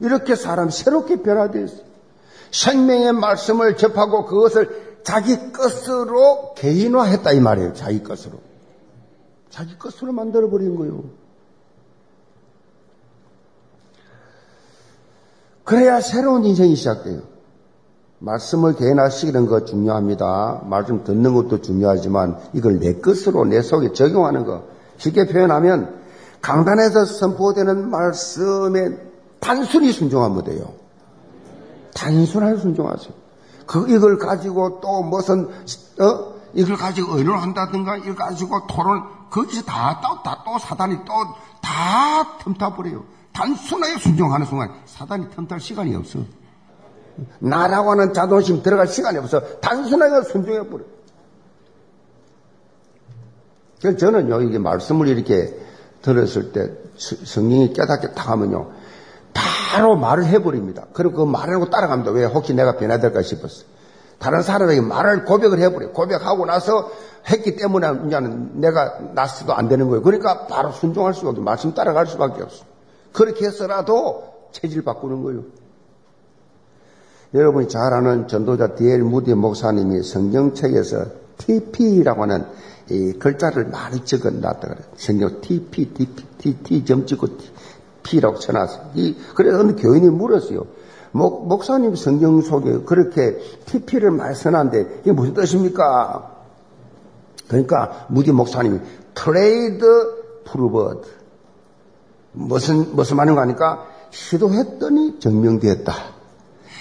이렇게 0.00 0.34
사람 0.34 0.70
새롭게 0.70 1.22
변화되었어. 1.22 1.82
생명의 2.50 3.12
말씀을 3.14 3.76
접하고 3.76 4.26
그것을 4.26 5.00
자기 5.04 5.52
것으로 5.52 6.54
개인화했다 6.54 7.32
이 7.32 7.40
말이에요. 7.40 7.72
자기 7.72 8.02
것으로. 8.02 8.40
자기 9.48 9.78
것으로 9.78 10.12
만들어버린 10.12 10.76
거예요. 10.76 11.04
그래야 15.64 16.00
새로운 16.00 16.44
인생이 16.44 16.74
시작돼요. 16.76 17.31
말씀을 18.22 18.76
대인하시는 18.76 19.46
것 19.46 19.66
중요합니다. 19.66 20.62
말씀 20.64 21.02
듣는 21.04 21.34
것도 21.34 21.60
중요하지만 21.60 22.38
이걸 22.52 22.78
내 22.78 22.94
것으로 22.94 23.44
내 23.44 23.60
속에 23.62 23.92
적용하는 23.92 24.44
것. 24.44 24.62
쉽게 24.96 25.26
표현하면 25.26 26.00
강단에서 26.40 27.04
선포되는 27.04 27.90
말씀에 27.90 28.96
단순히 29.40 29.90
순종하면 29.90 30.44
돼요. 30.44 30.72
단순하게 31.94 32.58
순종하세요. 32.58 33.12
그 33.66 33.90
이걸 33.90 34.18
가지고 34.18 34.80
또 34.80 35.02
무슨 35.02 35.48
어 36.00 36.32
이걸 36.54 36.76
가지고 36.76 37.18
의논 37.18 37.38
한다든가 37.38 37.96
이걸 37.96 38.14
가지고 38.14 38.66
토론 38.66 39.02
거기서 39.30 39.62
다또 39.62 40.22
다, 40.22 40.42
또 40.44 40.58
사단이 40.58 41.04
또 41.04 41.12
다 41.62 42.36
틈타 42.38 42.74
버려요. 42.74 43.04
단순하게 43.32 43.98
순종하는 43.98 44.44
순간 44.44 44.74
사단이 44.84 45.30
틈탈 45.30 45.58
시간이 45.58 45.94
없어. 45.94 46.18
나라고 47.38 47.90
하는 47.90 48.12
자존심 48.12 48.62
들어갈 48.62 48.86
시간이 48.86 49.18
없어. 49.18 49.40
단순하게 49.60 50.28
순종해버려. 50.28 50.84
그래서 53.80 53.96
저는요, 53.98 54.40
이게 54.42 54.58
말씀을 54.58 55.08
이렇게 55.08 55.58
들었을 56.02 56.52
때 56.52 56.70
성령이 56.96 57.72
깨닫게 57.72 58.12
딱 58.12 58.30
하면요, 58.30 58.70
바로 59.34 59.96
말을 59.96 60.24
해버립니다. 60.26 60.86
그리고 60.92 61.24
그 61.24 61.30
말을 61.30 61.54
하고 61.54 61.70
따라갑니다. 61.70 62.12
왜? 62.12 62.24
혹시 62.24 62.54
내가 62.54 62.76
변화될까 62.76 63.22
싶었어. 63.22 63.64
다른 64.18 64.42
사람에게 64.42 64.80
말을 64.80 65.24
고백을 65.24 65.58
해버려요. 65.58 65.92
고백하고 65.92 66.46
나서 66.46 66.90
했기 67.28 67.56
때문에 67.56 68.06
이제는 68.06 68.60
내가 68.60 68.98
낫어도 69.14 69.52
안 69.52 69.68
되는 69.68 69.88
거예요. 69.88 70.02
그러니까 70.02 70.46
바로 70.46 70.70
순종할 70.70 71.12
수가 71.14 71.30
없어. 71.30 71.42
말씀 71.42 71.74
따라갈 71.74 72.06
수밖에 72.06 72.42
없어. 72.42 72.64
그렇게 73.12 73.46
해서라도 73.46 74.32
체질 74.52 74.84
바꾸는 74.84 75.22
거예요. 75.24 75.42
여러분이 77.34 77.68
잘 77.68 77.94
아는 77.94 78.28
전도자 78.28 78.74
디엘 78.74 79.02
무디 79.02 79.34
목사님이 79.34 80.02
성경책에서 80.02 81.06
TP라고 81.38 82.22
하는 82.22 82.44
이 82.90 83.12
글자를 83.12 83.68
많이 83.68 84.04
적어 84.04 84.30
놨다 84.30 84.60
그래요. 84.60 84.84
성경 84.96 85.40
TP, 85.40 85.94
TP, 85.94 86.24
T, 86.38 86.58
T 86.62 86.84
점 86.84 87.06
찍고 87.06 87.28
P라고 88.02 88.38
쳐놨어요. 88.38 88.90
이, 88.94 89.16
그래서 89.34 89.60
어느 89.60 89.76
교인이 89.76 90.10
물었어요. 90.10 90.66
목, 91.12 91.46
목사님 91.46 91.94
성경 91.94 92.40
속에 92.42 92.80
그렇게 92.84 93.38
TP를 93.66 94.10
많이 94.10 94.34
써놨는데 94.34 95.00
이게 95.00 95.12
무슨 95.12 95.34
뜻입니까? 95.34 96.30
그러니까 97.48 98.06
무디 98.08 98.32
목사님이 98.32 98.80
Tried 99.14 99.86
Proved 100.44 101.06
무슨 102.32 102.94
무슨 102.96 103.16
말인가 103.16 103.42
하니까 103.42 103.86
시도했더니 104.10 105.18
증명되었다. 105.20 106.11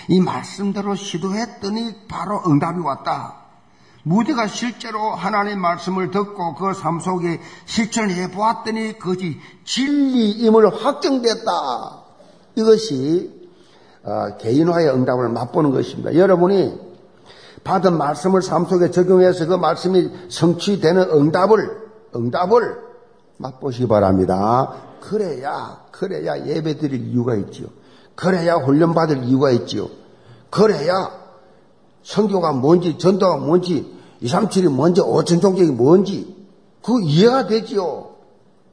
이 0.07 0.19
말씀대로 0.19 0.95
시도했더니 0.95 2.07
바로 2.07 2.41
응답이 2.47 2.79
왔다. 2.79 3.35
무디가 4.03 4.47
실제로 4.47 5.11
하나님의 5.11 5.57
말씀을 5.57 6.11
듣고 6.11 6.55
그 6.55 6.73
삶 6.73 6.99
속에 6.99 7.39
실천해 7.65 8.31
보았더니 8.31 8.97
그것이 8.97 9.39
진리임을 9.63 10.83
확정됐다. 10.83 11.51
이것이 12.55 13.49
어, 14.03 14.37
개인화의 14.37 14.89
응답을 14.89 15.29
맛보는 15.29 15.71
것입니다. 15.71 16.15
여러분이 16.15 16.91
받은 17.63 17.95
말씀을 17.97 18.41
삶 18.41 18.65
속에 18.65 18.89
적용해서 18.89 19.45
그 19.45 19.53
말씀이 19.53 20.09
성취되는 20.29 21.11
응답을, 21.11 21.81
응답을 22.15 22.77
맛보시기 23.37 23.87
바랍니다. 23.87 24.73
그래야, 24.99 25.85
그래야 25.91 26.43
예배 26.45 26.77
드릴 26.77 27.07
이유가 27.07 27.35
있지요. 27.35 27.67
그래야 28.15 28.56
훈련받을 28.56 29.24
이유가 29.24 29.52
있지요. 29.52 29.88
그래야 30.50 31.12
성교가 32.04 32.52
뭔지, 32.54 32.97
전도가 32.97 33.38
뭔지, 33.38 33.93
237이 34.24 34.69
뭔지, 34.69 35.02
5천 35.02 35.41
종족이 35.41 35.71
뭔지, 35.71 36.36
그 36.84 37.02
이해가 37.02 37.47
되지요. 37.47 38.10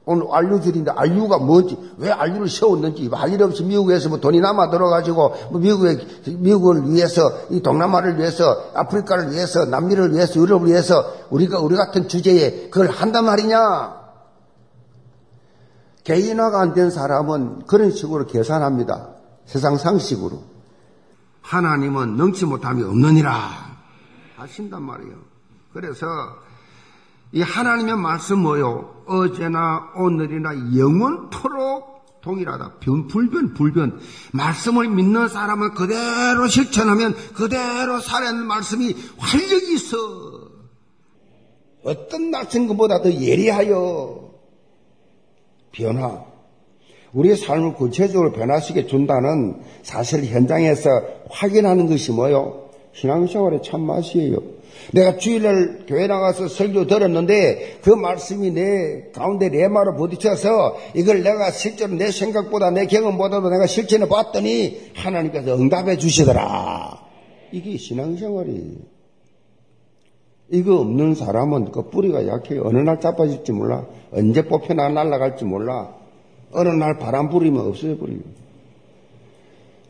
오늘 0.05 0.25
알류들인데 0.31 0.89
알류가 0.91 1.37
뭔지, 1.37 1.77
왜 1.97 2.09
알류를 2.09 2.49
세웠는지, 2.49 3.07
할 3.11 3.31
일 3.31 3.43
없이 3.43 3.63
미국에서 3.63 4.09
뭐 4.09 4.19
돈이 4.19 4.39
남아 4.39 4.71
들어가지고, 4.71 5.33
뭐 5.51 5.61
미국에, 5.61 5.99
미국을 6.25 6.89
위해서, 6.89 7.31
이 7.51 7.61
동남아를 7.61 8.17
위해서, 8.17 8.71
아프리카를 8.73 9.31
위해서, 9.31 9.65
남미를 9.65 10.13
위해서, 10.13 10.39
유럽을 10.39 10.67
위해서, 10.67 11.05
우리가, 11.29 11.59
우리 11.59 11.75
같은 11.75 12.07
주제에 12.07 12.69
그걸 12.69 12.89
한단 12.89 13.25
말이냐? 13.25 13.99
개인화가 16.03 16.59
안 16.61 16.73
된 16.73 16.89
사람은 16.89 17.65
그런 17.67 17.91
식으로 17.91 18.25
계산합니다. 18.25 19.09
세상 19.49 19.77
상식으로. 19.77 20.43
하나님은 21.41 22.17
능치 22.17 22.45
못함이 22.45 22.83
없느니라. 22.83 23.49
하신단 24.35 24.83
말이에요. 24.83 25.15
그래서 25.73 26.05
이 27.31 27.41
하나님의 27.41 27.97
말씀 27.97 28.39
뭐요? 28.39 29.03
어제나 29.07 29.93
오늘이나 29.95 30.77
영원토록 30.77 32.21
동일하다. 32.21 32.75
변, 32.79 33.07
불변, 33.07 33.55
불변. 33.55 33.99
말씀을 34.33 34.87
믿는 34.87 35.27
사람은 35.29 35.73
그대로 35.73 36.47
실천하면 36.47 37.15
그대로 37.33 37.99
살아는 37.99 38.45
말씀이 38.45 38.95
활력이 39.17 39.73
있어. 39.73 39.97
어떤 41.83 42.29
말씀보다 42.29 43.01
더 43.01 43.11
예리하여 43.11 44.31
변화. 45.71 46.28
우리의 47.13 47.35
삶을 47.35 47.73
구체적으로 47.73 48.31
변화시켜 48.31 48.85
준다는 48.85 49.61
사실 49.83 50.25
현장에서 50.25 50.89
확인하는 51.29 51.87
것이 51.87 52.11
뭐요? 52.11 52.69
신앙생활의 52.93 53.61
참맛이에요. 53.63 54.59
내가 54.93 55.17
주일날 55.17 55.85
교회 55.87 56.07
나가서 56.07 56.47
설교 56.47 56.87
들었는데 56.87 57.79
그 57.81 57.91
말씀이 57.91 58.51
내 58.51 59.09
가운데 59.13 59.49
내 59.49 59.67
말을 59.67 59.95
부딪혀서 59.95 60.77
이걸 60.95 61.23
내가 61.23 61.51
실제로 61.51 61.93
내 61.93 62.11
생각보다 62.11 62.71
내 62.71 62.85
경험보다도 62.85 63.49
내가 63.49 63.65
실천해 63.67 64.07
봤더니 64.07 64.91
하나님께서 64.95 65.55
응답해 65.55 65.97
주시더라. 65.97 66.99
이게 67.51 67.77
신앙생활이. 67.77 68.77
이거 70.51 70.79
없는 70.79 71.13
사람은 71.13 71.71
그 71.71 71.89
뿌리가 71.89 72.27
약해. 72.27 72.57
어느 72.59 72.79
날 72.79 72.99
자빠질지 72.99 73.51
몰라. 73.51 73.85
언제 74.11 74.47
뽑혀나 74.47 74.89
날아갈지 74.89 75.45
몰라. 75.45 75.98
어느 76.51 76.69
날 76.69 76.97
바람 76.97 77.29
부리면 77.29 77.67
없어져 77.67 77.97
버리고. 77.97 78.23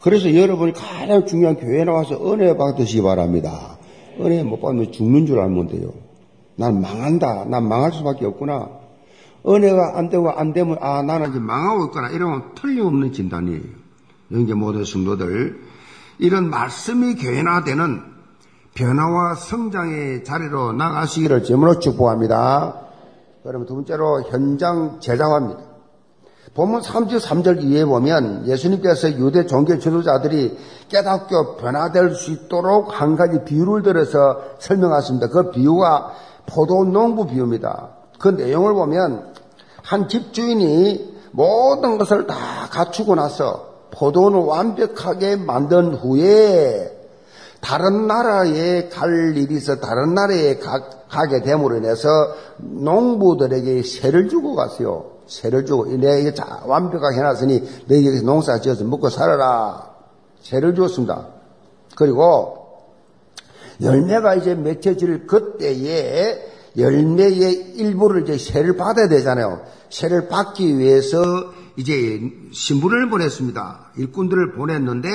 그래서 0.02 0.34
여러분이 0.34 0.74
가장 0.74 1.26
중요한 1.26 1.58
교회 1.58 1.84
나와서 1.84 2.34
은혜 2.34 2.56
받으시기 2.56 3.02
바랍니다. 3.02 3.78
은혜 4.20 4.44
못 4.44 4.62
받으면 4.62 4.92
죽는 4.92 5.26
줄 5.26 5.40
알면 5.40 5.68
돼요. 5.68 5.94
난 6.56 6.82
망한다. 6.82 7.46
난 7.46 7.68
망할 7.68 7.92
수밖에 7.92 8.26
없구나. 8.26 8.70
은혜가 9.48 9.98
안 9.98 10.10
되고 10.10 10.30
안 10.30 10.54
되면 10.54 10.78
아 10.82 11.02
나는 11.02 11.30
이제 11.30 11.40
망하고 11.40 11.86
있구나. 11.86 12.10
이러면 12.10 12.54
틀림없는 12.56 13.14
진단이에요. 13.14 13.62
영계 14.32 14.54
모든 14.54 14.84
성도들 14.84 15.62
이런 16.20 16.50
말씀이 16.50 17.16
교회나되는 17.16 18.02
변화와 18.76 19.36
성장의 19.36 20.24
자리로 20.24 20.74
나가시기를 20.74 21.44
제물로 21.44 21.80
축복합니다. 21.80 22.82
그러면 23.44 23.66
두 23.66 23.76
번째로 23.76 24.24
현장 24.24 25.00
제자화입니다. 25.00 25.69
본문 26.54 26.82
33절 26.82 27.64
이후에 27.64 27.86
보면 27.86 28.48
예수님께서 28.48 29.12
유대 29.14 29.46
종교 29.46 29.78
지도자들이 29.78 30.58
깨닫고 30.90 31.58
변화될 31.58 32.16
수 32.16 32.32
있도록 32.32 33.00
한 33.00 33.16
가지 33.16 33.44
비유를 33.44 33.84
들어서 33.84 34.42
설명하십니다. 34.60 35.28
그 35.28 35.52
비유가 35.52 36.14
포도 36.48 36.86
농부 36.86 37.28
비유입니다. 37.28 37.90
그 38.20 38.30
내용을 38.30 38.74
보면 38.74 39.34
한 39.84 40.08
집주인이 40.08 41.20
모든 41.32 41.98
것을 41.98 42.28
다 42.28 42.36
갖추고 42.72 43.16
나서 43.16 43.70
포도원을 43.92 44.40
완벽하게 44.40 45.36
만든 45.36 45.94
후에 45.94 46.96
다른 47.62 48.08
나라에 48.08 48.90
갈 48.90 49.36
일이 49.36 49.56
있어 49.56 49.80
다른 49.80 50.14
나라에 50.14 50.58
가, 50.58 51.28
게 51.28 51.42
됨으로 51.42 51.78
인해서 51.78 52.08
농부들에게 52.58 53.84
세를 53.84 54.30
주고 54.30 54.56
갔어요. 54.56 55.19
세를 55.30 55.66
주고 55.66 55.86
내가 55.86 56.16
이게 56.16 56.34
완벽하게 56.66 57.18
해놨으니 57.18 57.86
너희 57.88 58.06
여기서 58.06 58.26
농사 58.26 58.60
지어서 58.60 58.84
먹고 58.84 59.10
살아라. 59.10 59.90
세를 60.42 60.76
주었습니다. 60.76 61.28
그리고 61.96 62.60
열매가 63.82 64.36
이제 64.36 64.56
맺혀질 64.56 65.28
그때에 65.28 66.46
열매의 66.78 67.76
일부를 67.76 68.24
이제 68.24 68.38
세를 68.38 68.76
받아야 68.76 69.08
되잖아요. 69.08 69.62
세를 69.90 70.28
받기 70.28 70.78
위해서 70.78 71.24
이제 71.78 72.20
신부를 72.52 73.10
보냈습니다. 73.10 73.92
일꾼들을 73.98 74.54
보냈는데 74.54 75.10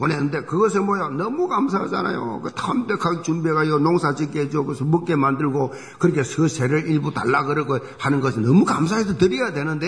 보냈는데 0.00 0.42
그것을 0.44 0.80
뭐야 0.80 1.10
너무 1.10 1.46
감사하잖아요. 1.46 2.40
그 2.42 2.50
완벽하게 2.66 3.22
준비해가요 3.22 3.78
농사 3.78 4.14
짓게 4.14 4.40
해주고 4.40 4.66
그래서 4.66 4.84
먹게 4.84 5.14
만들고 5.14 5.72
그렇게 5.98 6.22
서세를 6.24 6.88
일부 6.88 7.12
달라 7.12 7.44
그러고 7.44 7.78
하는 7.98 8.20
것은 8.20 8.42
너무 8.42 8.64
감사해서 8.64 9.18
드려야 9.18 9.52
되는데 9.52 9.86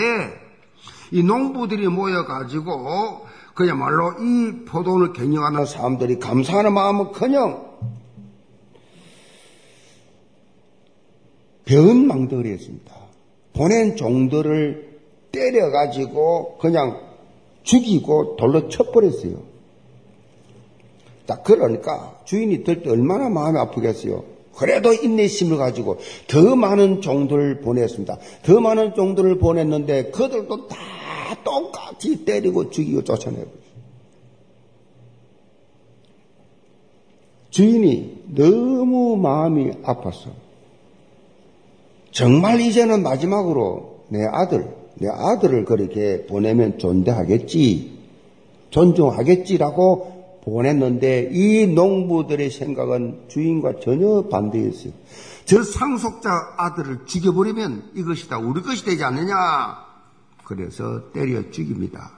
이 1.11 1.22
농부들이 1.22 1.88
모여가지고 1.88 3.27
그야말로 3.55 4.12
이 4.20 4.64
포도를 4.66 5.12
경영하는 5.14 5.66
사람들이 5.66 6.18
감사하는 6.18 6.72
마음은 6.72 7.12
커녕 7.12 7.72
배은망덕을 11.64 12.46
했습니다. 12.46 12.92
보낸 13.55 13.96
종들을 13.96 15.01
때려가지고 15.33 16.59
그냥 16.59 17.01
죽이고 17.62 18.37
돌로 18.37 18.68
쳐버렸어요. 18.68 19.52
딱 21.33 21.45
그러니까 21.45 22.21
주인이 22.27 22.62
들 22.62 22.83
때 22.83 22.90
얼마나 22.90 23.31
마음이 23.31 23.59
아프겠어요. 23.59 24.23
그래도 24.55 24.92
인내심을 24.92 25.57
가지고 25.57 25.97
더 26.29 26.55
많은 26.57 27.01
종들을 27.01 27.61
보냈습니다. 27.61 28.18
더 28.42 28.61
많은 28.61 28.95
종들을 28.95 29.38
보냈는데 29.38 30.11
그들도 30.11 30.68
다 30.68 30.77
똑같이 31.42 32.27
때리고 32.27 32.68
죽이고 32.68 33.03
쫓아내고 33.05 33.51
주인이 37.49 38.25
너무 38.35 39.16
마음이 39.16 39.71
아팠어. 39.85 40.33
정말 42.11 42.61
이제는 42.61 43.03
마지막으로 43.03 44.01
내 44.09 44.18
아들, 44.31 44.68
내 44.97 45.09
아들을 45.09 45.64
그렇게 45.64 46.27
보내면 46.27 46.79
존대하겠지, 46.79 47.99
존중하겠지라고 48.68 50.12
보냈는데 50.44 51.31
이 51.33 51.66
농부들의 51.66 52.50
생각은 52.50 53.24
주인과 53.28 53.74
전혀 53.81 54.22
반대였어요. 54.28 54.92
저 55.44 55.62
상속자 55.62 56.31
아들을 56.57 57.07
죽여버리면 57.07 57.92
이것이 57.94 58.28
다 58.28 58.38
우리 58.38 58.62
것이 58.62 58.85
되지 58.85 59.05
않느냐. 59.05 59.35
그래서 60.44 61.12
때려 61.12 61.50
죽입니다. 61.50 62.11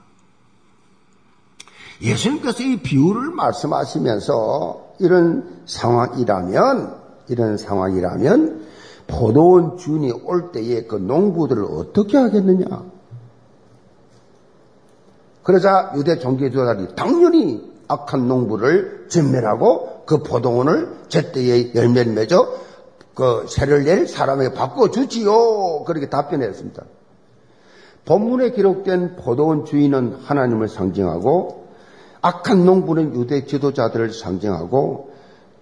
예수님께서 2.01 2.63
이 2.63 2.77
비유를 2.77 3.31
말씀하시면서 3.31 4.95
이런 4.99 5.61
상황이라면, 5.65 6.95
이런 7.29 7.57
상황이라면 7.57 8.65
포도원 9.07 9.77
주인이 9.77 10.11
올 10.11 10.51
때에 10.51 10.85
그 10.85 10.95
농부들을 10.95 11.63
어떻게 11.63 12.17
하겠느냐? 12.17 12.83
그러자 15.43 15.93
유대 15.95 16.17
종교 16.17 16.49
지도자들이 16.49 16.95
당연히 16.95 17.74
악한 17.87 18.27
농부를 18.27 19.07
전멸하고 19.09 20.03
그 20.05 20.23
포도원을 20.23 20.89
제때에 21.07 21.73
열매를 21.73 22.13
맺어 22.13 22.65
그 23.13 23.45
세를 23.47 23.85
낼 23.85 24.07
사람에게 24.07 24.53
바꿔주지요. 24.53 25.83
그렇게 25.85 26.09
답변했습니다. 26.09 26.83
본문에 28.05 28.51
기록된 28.51 29.15
포도원 29.15 29.65
주인은 29.65 30.17
하나님을 30.21 30.67
상징하고 30.67 31.65
악한 32.21 32.65
농부는 32.65 33.15
유대 33.15 33.45
지도자들을 33.45 34.11
상징하고 34.11 35.11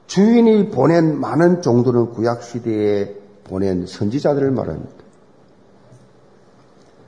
주인이 0.07 0.69
보낸 0.69 1.19
많은 1.19 1.61
종들은 1.61 2.11
구약시대에 2.11 3.15
보낸 3.43 3.85
선지자들을 3.85 4.51
말합니다. 4.51 5.03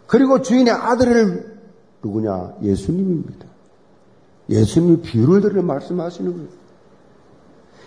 그리고 0.07 0.41
주인의 0.41 0.73
아들을 0.73 1.55
누구냐? 2.03 2.55
예수님입니다. 2.61 3.47
예수님이 4.49 5.01
비유를 5.01 5.41
들어 5.41 5.61
말씀하시는 5.61 6.33
거예요. 6.33 6.49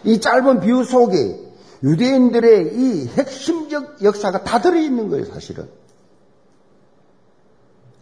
이 0.05 0.21
짧은 0.21 0.61
비유 0.61 0.85
속에 0.85 1.49
유대인들의 1.83 2.75
이 2.75 3.09
핵심적 3.09 4.03
역사가 4.03 4.45
다 4.45 4.61
들어있는 4.61 5.09
거예요, 5.09 5.25
사실은. 5.27 5.69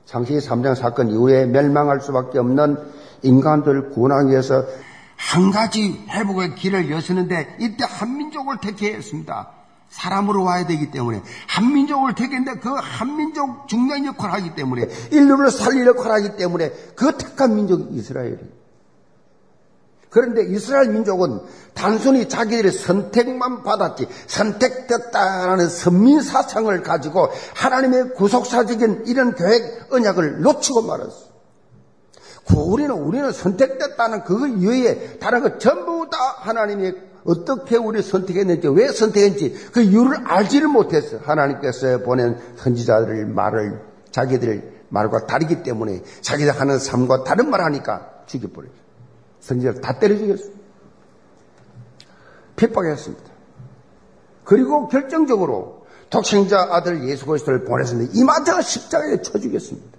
창세기 0.06 0.38
3장 0.38 0.74
사건 0.74 1.10
이후에 1.10 1.46
멸망할 1.46 2.00
수밖에 2.00 2.38
없는 2.38 2.78
인간들 3.22 3.90
구원하기 3.90 4.30
위해서 4.30 4.64
한 5.16 5.50
가지 5.50 6.00
회복의 6.08 6.54
길을 6.54 6.90
여시는데 6.90 7.56
이때 7.60 7.84
한민족을 7.88 8.58
택해 8.62 8.94
했습니다. 8.94 9.50
사람으로 9.96 10.44
와야 10.44 10.66
되기 10.66 10.90
때문에 10.90 11.22
한민족을 11.48 12.14
택했는데 12.14 12.60
그 12.60 12.70
한민족 12.70 13.66
중요한 13.68 14.04
역할을 14.04 14.34
하기 14.34 14.54
때문에 14.54 14.88
인류를 15.10 15.50
살릴 15.50 15.86
역할을 15.86 16.12
하기 16.12 16.36
때문에 16.36 16.70
그 16.94 17.16
택한 17.16 17.56
민족이 17.56 17.88
이스라엘이 17.92 18.38
그런데 20.10 20.44
이스라엘 20.44 20.90
민족은 20.90 21.40
단순히 21.74 22.28
자기들의 22.28 22.72
선택만 22.72 23.62
받았지 23.62 24.08
선택됐다라는 24.26 25.68
선민 25.68 26.20
사상을 26.20 26.82
가지고 26.82 27.28
하나님의 27.54 28.14
구속사적인 28.14 29.04
이런 29.06 29.34
계획 29.34 29.92
언약을 29.92 30.40
놓치고 30.40 30.82
말았어. 30.82 31.35
우리는 32.54 32.90
우리는 32.90 33.32
선택됐다는 33.32 34.24
그 34.24 34.48
이외에 34.48 35.18
다른 35.18 35.42
것 35.42 35.58
전부 35.58 36.08
다 36.10 36.18
하나님의 36.38 36.94
어떻게 37.24 37.76
우리 37.76 38.02
선택했는지 38.02 38.68
왜 38.68 38.88
선택했는지 38.88 39.70
그 39.72 39.80
이유를 39.80 40.18
알지를 40.24 40.68
못했어. 40.68 41.18
하나님께서 41.18 41.98
보낸 41.98 42.38
선지자들 42.56 43.26
말을 43.26 43.80
자기들 44.12 44.76
말과 44.88 45.26
다르기 45.26 45.62
때문에 45.62 46.02
자기들 46.20 46.52
하는 46.52 46.78
삶과 46.78 47.24
다른 47.24 47.50
말 47.50 47.62
하니까 47.62 48.10
죽여버렸어. 48.26 48.72
선지자를 49.40 49.80
다 49.80 49.98
때려 49.98 50.16
죽였어. 50.16 50.50
핍박했습니다. 52.54 53.24
그리고 54.44 54.88
결정적으로 54.88 55.84
독생자 56.08 56.68
아들 56.70 57.08
예수 57.08 57.26
그리스도를 57.26 57.64
보냈는데 57.64 58.12
이마저가 58.14 58.62
십자가에 58.62 59.20
쳐 59.20 59.38
죽였습니다. 59.38 59.95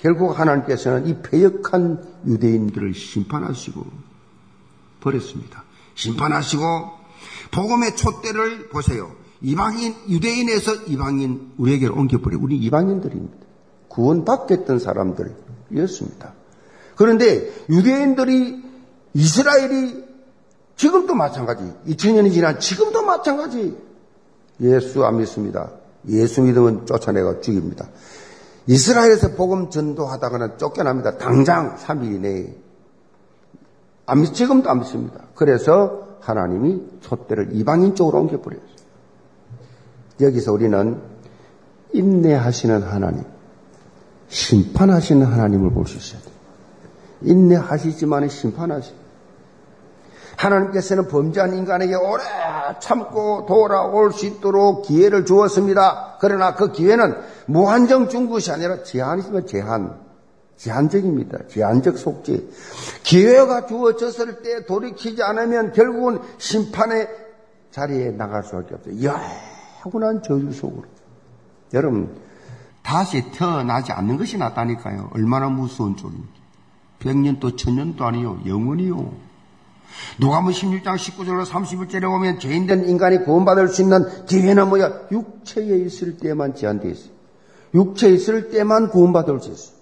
결국 0.00 0.38
하나님께서는 0.38 1.06
이 1.06 1.22
패역한 1.22 2.02
유대인들을 2.26 2.94
심판하시고 2.94 3.84
버렸습니다. 5.00 5.64
심판하시고 5.94 6.64
복음의 7.52 7.96
촛대를 7.96 8.68
보세요. 8.68 9.12
이방인 9.40 9.94
유대인에서 10.08 10.74
이방인 10.86 11.52
우리에게로 11.58 11.94
옮겨버려. 11.94 12.38
우리 12.40 12.56
이방인들입니다. 12.56 13.36
구원받겠던 13.88 14.78
사람들이었습니다. 14.78 16.34
그런데 16.96 17.52
유대인들이 17.68 18.62
이스라엘이 19.14 20.04
지금도 20.76 21.14
마찬가지. 21.14 21.62
2000년이 21.86 22.32
지난 22.32 22.58
지금도 22.58 23.02
마찬가지. 23.02 23.76
예수 24.60 25.04
안 25.04 25.18
믿습니다. 25.18 25.70
예수 26.08 26.42
믿으면 26.42 26.86
쫓아내가 26.86 27.40
죽입니다. 27.40 27.88
이스라엘에서 28.66 29.32
복음 29.36 29.70
전도하다가는 29.70 30.58
쫓겨납니다. 30.58 31.18
당장 31.18 31.76
3일 31.76 32.14
이내에. 32.14 32.54
안 34.06 34.20
믿, 34.20 34.34
지금도 34.34 34.70
안 34.70 34.80
믿습니다. 34.80 35.20
그래서 35.34 36.08
하나님이 36.20 36.82
촛대를 37.00 37.50
이방인 37.52 37.94
쪽으로 37.94 38.20
옮겨버렸어요. 38.20 38.74
여기서 40.20 40.52
우리는 40.52 41.00
인내하시는 41.92 42.82
하나님, 42.82 43.24
심판하시는 44.28 45.26
하나님을 45.26 45.70
볼 45.72 45.86
수 45.86 45.96
있어야 45.98 46.20
돼요. 46.22 46.34
인내하시지만 47.22 48.28
심판하시. 48.28 48.92
하나님께서는 50.36 51.08
범죄한 51.08 51.54
인간에게 51.54 51.94
오래 51.94 52.22
참고 52.80 53.46
돌아올 53.46 54.12
수 54.12 54.26
있도록 54.26 54.82
기회를 54.82 55.24
주었습니다. 55.24 56.16
그러나 56.20 56.54
그 56.54 56.72
기회는 56.72 57.14
무한정 57.46 58.08
준 58.08 58.28
것이 58.28 58.50
아니라 58.50 58.82
제한이지만 58.82 59.46
제한. 59.46 60.04
제한적입니다. 60.56 61.48
제한적 61.48 61.98
속죄. 61.98 62.48
기회가 63.02 63.66
주어졌을 63.66 64.42
때 64.42 64.64
돌이키지 64.66 65.22
않으면 65.22 65.72
결국은 65.72 66.20
심판의 66.38 67.08
자리에 67.70 68.12
나갈 68.12 68.44
수밖에 68.44 68.74
없어요. 68.74 68.94
영원한 69.84 70.22
저주 70.22 70.52
속으로. 70.52 70.84
여러분, 71.72 72.14
다시 72.82 73.30
태어나지 73.32 73.92
않는 73.92 74.16
것이 74.16 74.38
낫다니까요. 74.38 75.10
얼마나 75.14 75.48
무서운 75.48 75.96
쪽입니까? 75.96 76.32
백년도 77.00 77.56
천년도 77.56 78.04
아니요. 78.04 78.40
영원히요. 78.46 79.12
누가 80.18 80.40
뭐 80.40 80.50
16장 80.52 80.96
19절로 80.96 81.44
31절에 81.44 82.02
보면 82.02 82.38
죄인된 82.38 82.88
인간이 82.88 83.24
구원받을 83.24 83.68
수 83.68 83.82
있는 83.82 84.26
기회는 84.26 84.68
뭐야? 84.68 85.08
육체에 85.10 85.78
있을 85.78 86.16
때만 86.18 86.54
제한되어 86.54 86.90
있어요. 86.90 87.13
육체에 87.74 88.10
있을 88.12 88.50
때만 88.50 88.88
구원받을 88.88 89.40
수 89.40 89.50
있어요. 89.50 89.74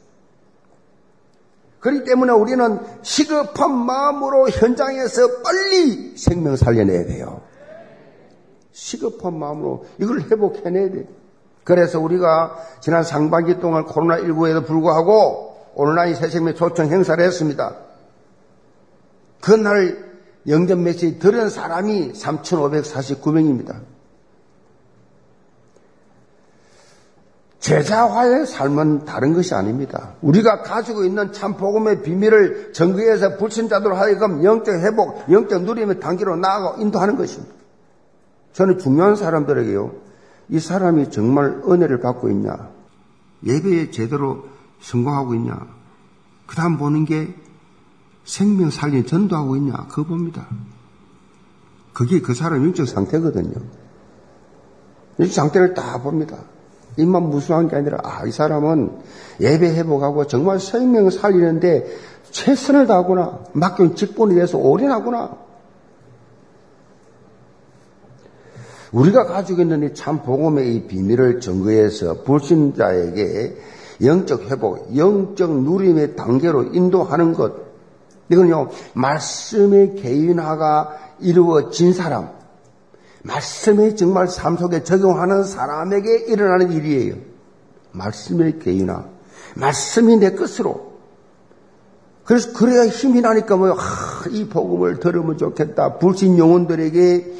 그렇기 1.80 2.04
때문에 2.04 2.32
우리는 2.32 2.78
시급한 3.02 3.76
마음으로 3.76 4.48
현장에서 4.48 5.42
빨리 5.42 6.16
생명 6.16 6.56
살려내야 6.56 7.06
돼요. 7.06 7.42
시급한 8.70 9.38
마음으로 9.38 9.84
이걸 9.98 10.22
회복해내야 10.22 10.90
돼요. 10.92 11.04
그래서 11.64 12.00
우리가 12.00 12.56
지난 12.80 13.02
상반기 13.02 13.60
동안 13.60 13.84
코로나19에도 13.86 14.66
불구하고 14.66 15.56
온라인 15.74 16.14
새생명 16.14 16.54
초청 16.54 16.86
행사를 16.86 17.22
했습니다. 17.22 17.76
그날 19.40 20.12
영전 20.46 20.82
메시지 20.82 21.18
들은 21.18 21.48
사람이 21.48 22.12
3,549명입니다. 22.12 23.80
제자화의 27.72 28.46
삶은 28.46 29.06
다른 29.06 29.32
것이 29.32 29.54
아닙니다. 29.54 30.14
우리가 30.20 30.62
가지고 30.62 31.04
있는 31.04 31.32
참 31.32 31.56
복음의 31.56 32.02
비밀을 32.02 32.72
전거해서 32.74 33.38
불신자들 33.38 33.98
하여금 33.98 34.44
영적 34.44 34.74
회복, 34.80 35.24
영적 35.30 35.62
누림의 35.62 36.00
단계로 36.00 36.36
나아가 36.36 36.76
인도하는 36.78 37.16
것입니다. 37.16 37.54
저는 38.52 38.78
중요한 38.78 39.16
사람들에게요. 39.16 39.90
이 40.50 40.58
사람이 40.58 41.10
정말 41.10 41.62
은혜를 41.66 42.00
받고 42.00 42.28
있냐? 42.30 42.70
예배에 43.46 43.90
제대로 43.90 44.44
성공하고 44.80 45.34
있냐? 45.36 45.66
그 46.46 46.54
다음 46.54 46.76
보는 46.76 47.06
게 47.06 47.34
생명 48.24 48.68
살린 48.68 49.06
전도하고 49.06 49.56
있냐? 49.56 49.86
그거 49.88 50.04
봅니다. 50.04 50.46
그게 51.94 52.20
그 52.20 52.34
사람 52.34 52.62
영적 52.64 52.86
상태거든요. 52.86 53.54
영적 55.18 55.34
상태를 55.34 55.72
다 55.72 56.02
봅니다. 56.02 56.36
입만 56.96 57.30
무수한 57.30 57.68
게 57.68 57.76
아니라 57.76 57.98
아, 58.02 58.24
이 58.26 58.30
사람은 58.30 58.90
예배 59.40 59.74
회복하고 59.76 60.26
정말 60.26 60.60
생명을 60.60 61.10
살리는데 61.10 61.86
최선을 62.30 62.86
다하구나. 62.86 63.40
맡긴 63.52 63.94
직분에 63.94 64.34
대해서 64.34 64.58
올인하구나. 64.58 65.36
우리가 68.92 69.24
가지고 69.24 69.62
있는 69.62 69.82
이 69.84 69.94
참 69.94 70.22
복음의 70.22 70.74
이 70.74 70.86
비밀을 70.86 71.40
증거해서 71.40 72.22
불신자에게 72.24 73.56
영적 74.04 74.50
회복, 74.50 74.94
영적 74.96 75.62
누림의 75.62 76.16
단계로 76.16 76.74
인도하는 76.74 77.32
것. 77.32 77.54
이건요, 78.28 78.68
말씀의 78.94 79.96
개인화가 79.96 80.90
이루어진 81.20 81.92
사람, 81.92 82.30
말씀이 83.22 83.96
정말 83.96 84.28
삶 84.28 84.56
속에 84.56 84.82
적용하는 84.82 85.44
사람에게 85.44 86.24
일어나는 86.28 86.72
일이에요. 86.72 87.14
말씀의 87.92 88.58
개인화. 88.58 89.04
말씀이 89.54 90.16
내 90.16 90.32
것으로. 90.32 90.92
그래서 92.24 92.52
그래야 92.52 92.86
힘이 92.86 93.20
나니까 93.20 93.56
뭐, 93.56 93.72
하, 93.72 94.28
이 94.30 94.48
복음을 94.48 95.00
들으면 95.00 95.36
좋겠다. 95.36 95.98
불신 95.98 96.38
영혼들에게 96.38 97.32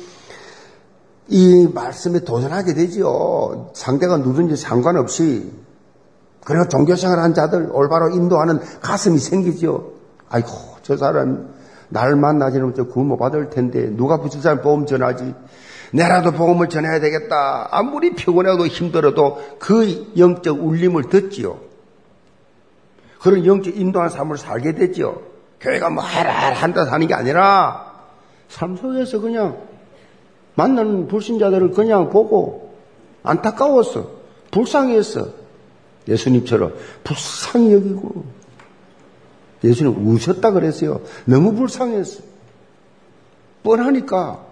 이 1.28 1.68
말씀에 1.72 2.20
도전하게 2.20 2.74
되지요. 2.74 3.70
상대가 3.74 4.18
누군지 4.18 4.56
상관없이. 4.56 5.52
그리고 6.44 6.68
종교생활 6.68 7.20
한 7.20 7.34
자들 7.34 7.70
올바로 7.72 8.10
인도하는 8.10 8.58
가슴이 8.80 9.18
생기지요. 9.18 9.92
아이고, 10.28 10.48
저 10.82 10.96
사람 10.96 11.52
날 11.88 12.16
만나지는 12.16 12.74
저 12.74 12.84
구모 12.84 13.16
받을 13.16 13.50
텐데 13.50 13.88
누가 13.94 14.18
부처사람 14.18 14.62
보험 14.62 14.86
전하지? 14.86 15.34
내라도 15.92 16.32
복음을 16.32 16.68
전해야 16.68 17.00
되겠다. 17.00 17.68
아무리 17.70 18.14
피곤해도 18.14 18.66
힘들어도 18.66 19.56
그 19.58 20.12
영적 20.16 20.64
울림을 20.64 21.04
듣지요. 21.08 21.60
그런 23.20 23.46
영적 23.46 23.76
인도한 23.76 24.08
삶을 24.08 24.36
살게 24.38 24.74
되지요. 24.74 25.20
교회가 25.60 25.90
뭐 25.90 26.02
해라 26.02 26.52
한다 26.54 26.90
하는 26.90 27.06
게 27.06 27.14
아니라 27.14 27.92
삶 28.48 28.76
속에서 28.76 29.20
그냥 29.20 29.58
만나는 30.54 31.08
불신자들을 31.08 31.70
그냥 31.70 32.10
보고 32.10 32.74
안타까웠어. 33.22 34.10
불쌍했어. 34.50 35.28
예수님처럼 36.08 36.74
불쌍히 37.04 37.72
여기고 37.74 38.24
예수님 39.62 40.06
우셨다 40.08 40.50
그랬어요. 40.50 41.00
너무 41.24 41.54
불쌍했어. 41.54 42.22
뻔하니까 43.62 44.51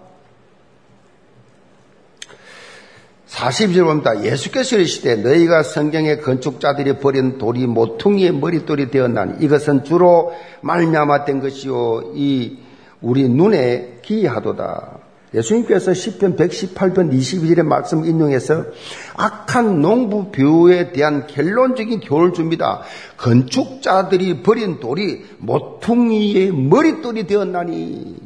40절 3.31 3.85
봅니다. 3.85 4.23
예수께서 4.23 4.75
이르시되 4.75 5.15
너희가 5.15 5.63
성경의 5.63 6.21
건축자들이 6.21 6.97
버린 6.97 7.37
돌이 7.37 7.65
모퉁이의 7.65 8.33
머릿돌이 8.33 8.91
되었나니 8.91 9.43
이것은 9.43 9.85
주로 9.85 10.33
말미암아 10.61 11.23
된 11.23 11.39
것이요 11.39 12.11
이 12.15 12.57
우리 12.99 13.29
눈에 13.29 13.99
기이하도다. 14.01 14.99
예수님께서 15.33 15.93
10편 15.93 16.37
118편 16.37 17.13
22절의 17.13 17.63
말씀 17.63 18.03
인용해서 18.03 18.65
악한 19.15 19.79
농부 19.79 20.29
뷰에 20.29 20.91
대한 20.91 21.25
결론적인 21.25 22.01
교훈을 22.01 22.33
줍니다. 22.33 22.81
건축자들이 23.15 24.43
버린 24.43 24.81
돌이 24.81 25.23
모퉁이의 25.37 26.51
머릿돌이 26.51 27.27
되었나니 27.27 28.20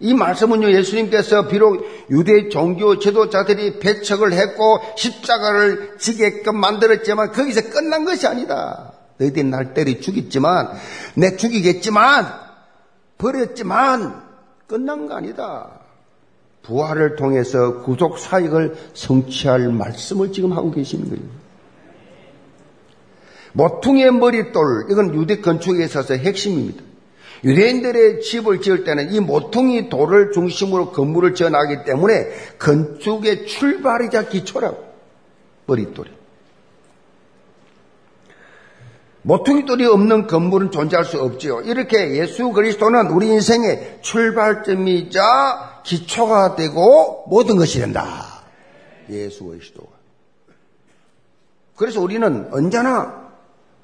이 0.00 0.12
말씀은요 0.12 0.70
예수님께서 0.72 1.48
비록 1.48 1.84
유대 2.10 2.48
종교 2.48 2.98
지도자들이 2.98 3.78
배척을 3.78 4.32
했고 4.32 4.80
십자가를 4.96 5.96
지게끔 5.98 6.56
만들었지만 6.56 7.32
거기서 7.32 7.70
끝난 7.70 8.04
것이 8.04 8.26
아니다. 8.26 8.92
너희들이 9.18 9.44
날 9.44 9.74
때려 9.74 10.00
죽였지만 10.00 10.72
내 11.14 11.36
죽이겠지만 11.36 12.26
버렸지만 13.18 14.22
끝난 14.66 15.06
거 15.06 15.14
아니다. 15.14 15.80
부활을 16.62 17.16
통해서 17.16 17.82
구속 17.82 18.18
사역을 18.18 18.76
성취할 18.94 19.68
말씀을 19.68 20.32
지금 20.32 20.52
하고 20.52 20.70
계시는 20.70 21.10
거예요. 21.10 21.44
모퉁이의 23.52 24.10
머릿돌, 24.12 24.86
이건 24.90 25.14
유대 25.14 25.40
건축에 25.40 25.84
있어서 25.84 26.14
핵심입니다. 26.14 26.82
유대인들의 27.44 28.22
집을 28.22 28.60
지을 28.60 28.84
때는 28.84 29.12
이 29.12 29.20
모퉁이 29.20 29.90
돌을 29.90 30.32
중심으로 30.32 30.92
건물을 30.92 31.34
지어나기 31.34 31.84
때문에 31.84 32.30
건축의 32.58 33.46
출발이자 33.46 34.28
기초라고. 34.28 34.82
머릿돌이. 35.66 36.10
모퉁이 39.22 39.64
돌이 39.64 39.86
없는 39.86 40.26
건물은 40.26 40.70
존재할 40.70 41.04
수 41.04 41.18
없지요. 41.20 41.62
이렇게 41.62 42.16
예수 42.16 42.50
그리스도는 42.50 43.08
우리 43.08 43.28
인생의 43.28 44.00
출발점이자 44.02 45.82
기초가 45.82 46.56
되고 46.56 47.24
모든 47.28 47.56
것이 47.56 47.78
된다. 47.78 48.42
예수 49.08 49.44
그리스도가. 49.44 49.88
그래서 51.76 52.00
우리는 52.00 52.48
언제나 52.52 53.23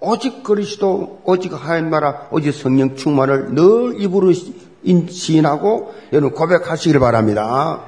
오직 0.00 0.42
그리스도, 0.42 1.20
오직 1.24 1.52
하얀 1.52 1.90
나라, 1.90 2.28
오직 2.30 2.52
성령 2.52 2.96
충만을 2.96 3.54
늘 3.54 4.00
입으로 4.00 4.32
인신하고 4.82 5.94
여러분 6.12 6.34
고백하시길 6.34 6.98
바랍니다. 6.98 7.84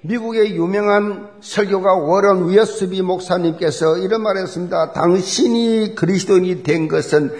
미국의 0.00 0.54
유명한 0.56 1.30
설교가 1.40 1.94
워런 1.94 2.48
위어스비 2.48 3.00
목사님께서 3.02 3.98
이런 3.98 4.22
말을 4.22 4.42
했습니다. 4.42 4.92
당신이 4.92 5.94
그리스도인이 5.94 6.62
된 6.62 6.88
것은 6.88 7.34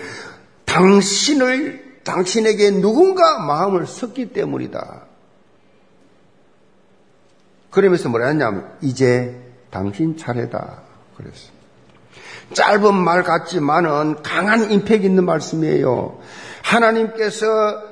당신을, 0.64 2.00
당신에게 2.04 2.70
누군가 2.72 3.38
마음을 3.38 3.86
섞기 3.86 4.32
때문이다. 4.32 5.02
그러면서 7.70 8.08
뭐라 8.08 8.28
했냐면, 8.28 8.70
이제 8.80 9.34
당신 9.70 10.16
차례다. 10.16 10.82
그랬어. 11.16 11.63
짧은 12.52 12.94
말 12.94 13.22
같지만은 13.22 14.22
강한 14.22 14.70
임팩 14.70 15.04
있는 15.04 15.24
말씀이에요. 15.24 16.18
하나님께서 16.62 17.46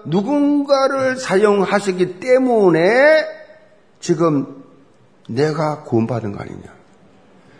누군가를 0.05 1.16
사용하시기 1.16 2.20
때문에 2.20 3.26
지금 4.00 4.64
내가 5.28 5.82
구원받은 5.82 6.32
거 6.32 6.40
아니냐. 6.40 6.62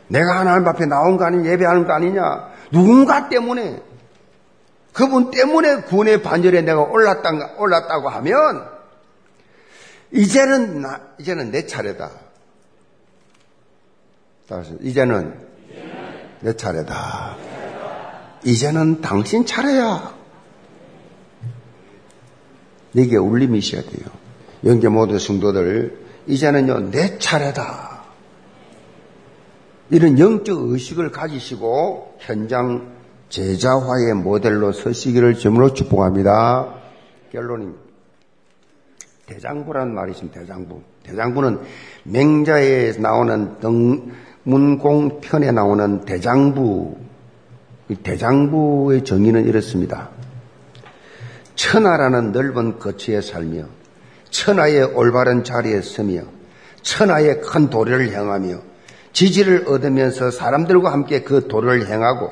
내가 0.09 0.41
하나님 0.41 0.67
앞에 0.69 0.87
나온 0.87 1.17
거 1.17 1.25
아니냐. 1.25 1.51
예배하는 1.51 1.87
거 1.87 1.93
아니냐. 1.93 2.49
누군가 2.71 3.29
때문에 3.29 3.83
그분 4.93 5.31
때문에 5.31 5.83
구원의 5.83 6.23
반절에 6.23 6.63
내가 6.63 6.83
올랐다, 6.83 7.31
올랐다고 7.57 8.09
하면 8.11 8.69
이제는 10.11 10.83
나, 10.83 11.01
이제는 11.19 11.51
내 11.51 11.67
차례다. 11.67 12.11
따라서 14.49 14.75
이제는 14.81 15.52
내 16.43 16.55
차례다. 16.57 17.37
이제는 18.45 19.01
당신 19.01 19.47
차례야. 19.47 20.15
내게 22.93 23.17
울림이 23.17 23.59
있어야 23.59 23.83
돼요. 23.83 24.07
영계 24.65 24.89
모든 24.89 25.19
성도들, 25.19 25.99
이제는요, 26.27 26.91
내 26.91 27.19
차례다. 27.19 28.03
이런 29.91 30.19
영적 30.19 30.71
의식을 30.71 31.11
가지시고 31.11 32.17
현장 32.19 32.93
제자화의 33.29 34.15
모델로 34.15 34.73
서시기를 34.73 35.35
점으로 35.35 35.75
축복합니다. 35.75 36.75
결론입니다. 37.31 37.81
대장부란 39.27 39.95
말이 39.95 40.13
있습니다. 40.13 40.41
대장부. 40.41 40.83
대장부는 41.05 41.61
맹자에 42.05 42.93
나오는 42.99 43.59
등 43.61 44.13
문공편에 44.45 45.53
나오는 45.53 46.05
대장부. 46.05 46.97
대장부의 48.03 49.05
정의는 49.05 49.47
이렇습니다. 49.47 50.09
천하라는 51.57 52.33
넓은 52.33 52.79
거처에 52.79 53.21
살며 53.21 53.65
천하의 54.31 54.85
올바른 54.95 55.45
자리에 55.45 55.83
서며 55.83 56.23
천하의 56.81 57.43
큰 57.43 57.69
도리를 57.69 58.13
행하며 58.13 58.57
지지를 59.13 59.69
얻으면서 59.69 60.31
사람들과 60.31 60.91
함께 60.91 61.23
그 61.23 61.49
도를 61.49 61.87
행하고 61.87 62.31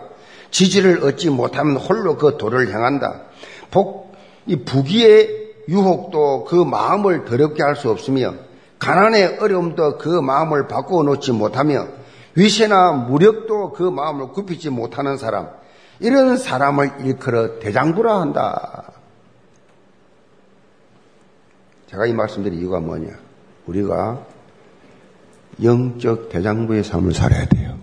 지지를 0.50 1.04
얻지 1.04 1.28
못하면 1.30 1.76
홀로 1.76 2.16
그 2.16 2.38
도를 2.38 2.68
행한다. 2.68 3.22
복, 3.70 4.14
이 4.46 4.56
부귀의 4.56 5.52
유혹도 5.68 6.44
그 6.44 6.54
마음을 6.54 7.26
더럽게 7.26 7.62
할 7.62 7.76
수 7.76 7.90
없으며 7.90 8.34
가난의 8.78 9.38
어려움도 9.40 9.98
그 9.98 10.08
마음을 10.08 10.66
바꾸어 10.66 11.02
놓지 11.02 11.32
못하며 11.32 11.86
위세나 12.34 12.92
무력도 12.92 13.72
그 13.72 13.82
마음을 13.82 14.28
굽히지 14.28 14.70
못하는 14.70 15.16
사람 15.16 15.50
이런 15.98 16.36
사람을 16.36 17.04
일컬어 17.04 17.58
대장부라 17.58 18.20
한다. 18.20 18.92
제가 21.88 22.06
이 22.06 22.12
말씀드린 22.12 22.58
이유가 22.60 22.80
뭐냐? 22.80 23.10
우리가 23.66 24.24
영적 25.62 26.28
대장부의 26.30 26.84
삶을 26.84 27.12
살아야 27.12 27.46
돼요. 27.46 27.78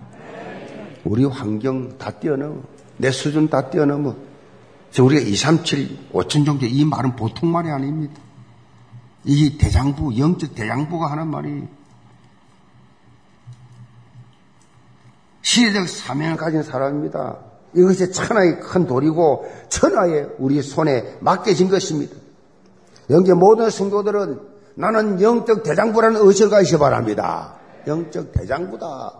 우리 1.04 1.24
환경 1.24 1.96
다 1.98 2.10
뛰어넘어. 2.10 2.62
내 2.96 3.10
수준 3.10 3.48
다 3.48 3.70
뛰어넘어. 3.70 4.16
그래서 4.88 5.04
우리가 5.04 5.22
237, 5.22 6.10
5천 6.12 6.46
종교 6.46 6.66
이 6.66 6.84
말은 6.84 7.16
보통 7.16 7.52
말이 7.52 7.70
아닙니다. 7.70 8.14
이 9.24 9.58
대장부, 9.58 10.18
영적 10.18 10.54
대장부가 10.54 11.10
하는 11.10 11.28
말이 11.28 11.68
시대적 15.42 15.88
사명을 15.88 16.36
가진 16.36 16.62
사람입니다. 16.62 17.38
이것이 17.74 18.12
천하의 18.12 18.60
큰 18.60 18.86
돌이고 18.86 19.46
천하의 19.68 20.30
우리 20.38 20.62
손에 20.62 21.16
맡겨진 21.20 21.68
것입니다. 21.68 22.14
영계 23.10 23.34
모든 23.34 23.70
성도들은 23.70 24.40
나는 24.74 25.20
영적 25.20 25.62
대장부라는 25.62 26.20
의식을 26.26 26.50
가시기 26.50 26.78
바랍니다. 26.78 27.54
영적 27.86 28.32
대장부다. 28.32 29.12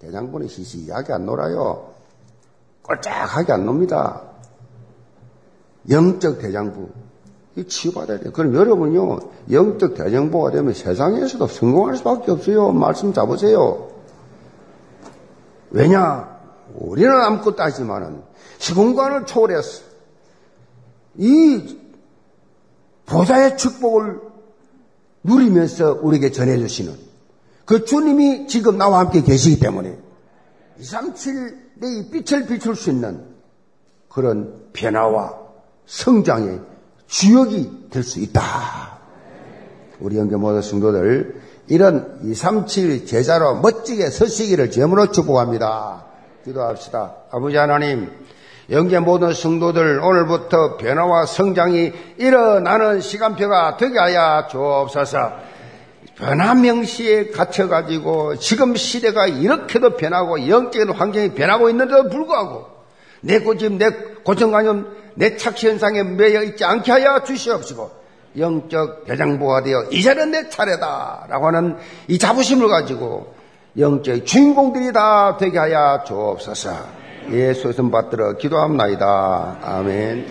대장부는 0.00 0.48
시시하게 0.48 1.12
안 1.12 1.26
놀아요. 1.26 1.90
꼴짝하게 2.82 3.52
안 3.52 3.64
놉니다. 3.64 4.22
영적 5.88 6.38
대장부. 6.40 6.88
이 7.56 7.64
치유받아야 7.64 8.18
돼요. 8.18 8.32
그럼 8.32 8.54
여러분요, 8.54 9.20
영적 9.50 9.94
대장부가 9.94 10.50
되면 10.50 10.74
세상에서도 10.74 11.46
성공할 11.46 11.96
수밖에 11.96 12.32
없어요. 12.32 12.72
말씀 12.72 13.12
잡으세요. 13.12 13.93
왜냐? 15.74 16.38
우리는 16.76 17.10
아무것도 17.10 17.60
하지만은 17.62 18.22
시공간을 18.58 19.26
초월해서 19.26 19.82
이 21.16 21.78
보좌의 23.06 23.56
축복을 23.58 24.20
누리면서 25.24 25.98
우리에게 26.00 26.30
전해주시는 26.30 26.94
그 27.64 27.84
주님이 27.84 28.46
지금 28.46 28.78
나와 28.78 29.00
함께 29.00 29.22
계시기 29.22 29.58
때문에 29.58 29.98
237내 30.80 32.10
빛을 32.10 32.46
비출 32.46 32.76
수 32.76 32.90
있는 32.90 33.24
그런 34.08 34.68
변화와 34.72 35.38
성장의 35.86 36.60
주역이 37.08 37.88
될 37.90 38.02
수 38.04 38.20
있다. 38.20 39.00
우리 40.00 40.18
영계 40.18 40.36
모든 40.36 40.62
성도들 40.62 41.42
이런 41.68 42.18
237 42.22 43.06
제자로 43.06 43.56
멋지게 43.56 44.10
서시기를 44.10 44.70
점으로 44.70 45.10
축복합니다. 45.10 46.04
기도합시다. 46.44 47.14
아버지 47.30 47.56
하나님, 47.56 48.10
영계 48.70 48.98
모든 48.98 49.32
성도들 49.32 50.00
오늘부터 50.00 50.76
변화와 50.76 51.26
성장이 51.26 51.92
일어나는 52.18 53.00
시간표가 53.00 53.76
되게 53.78 53.98
하여 53.98 54.46
주옵소서. 54.50 55.32
변화 56.16 56.54
명시에 56.54 57.30
갇혀가지고 57.30 58.36
지금 58.36 58.76
시대가 58.76 59.26
이렇게도 59.26 59.96
변하고 59.96 60.48
영적인 60.48 60.90
환경이 60.94 61.34
변하고 61.34 61.70
있는데도 61.70 62.08
불구하고 62.08 62.66
내 63.20 63.40
고집, 63.40 63.72
내 63.72 63.90
고정관념, 64.24 64.94
내 65.14 65.36
착시 65.36 65.68
현상에 65.68 66.02
매여 66.02 66.42
있지 66.42 66.64
않게 66.64 66.92
하여 66.92 67.24
주시옵시고 67.24 68.03
영적 68.36 69.04
대장부가 69.04 69.62
되어 69.62 69.84
이제는 69.84 70.30
내 70.32 70.48
차례다 70.48 71.26
라고 71.28 71.46
하는 71.46 71.76
이 72.08 72.18
자부심을 72.18 72.68
가지고 72.68 73.34
영적 73.78 74.26
주인공들이 74.26 74.92
다 74.92 75.36
되게 75.36 75.58
하여 75.58 76.02
주옵소서. 76.06 77.04
예수의 77.30 77.72
손 77.72 77.90
받들어 77.90 78.36
기도합나이다. 78.36 79.58
아멘. 79.62 80.26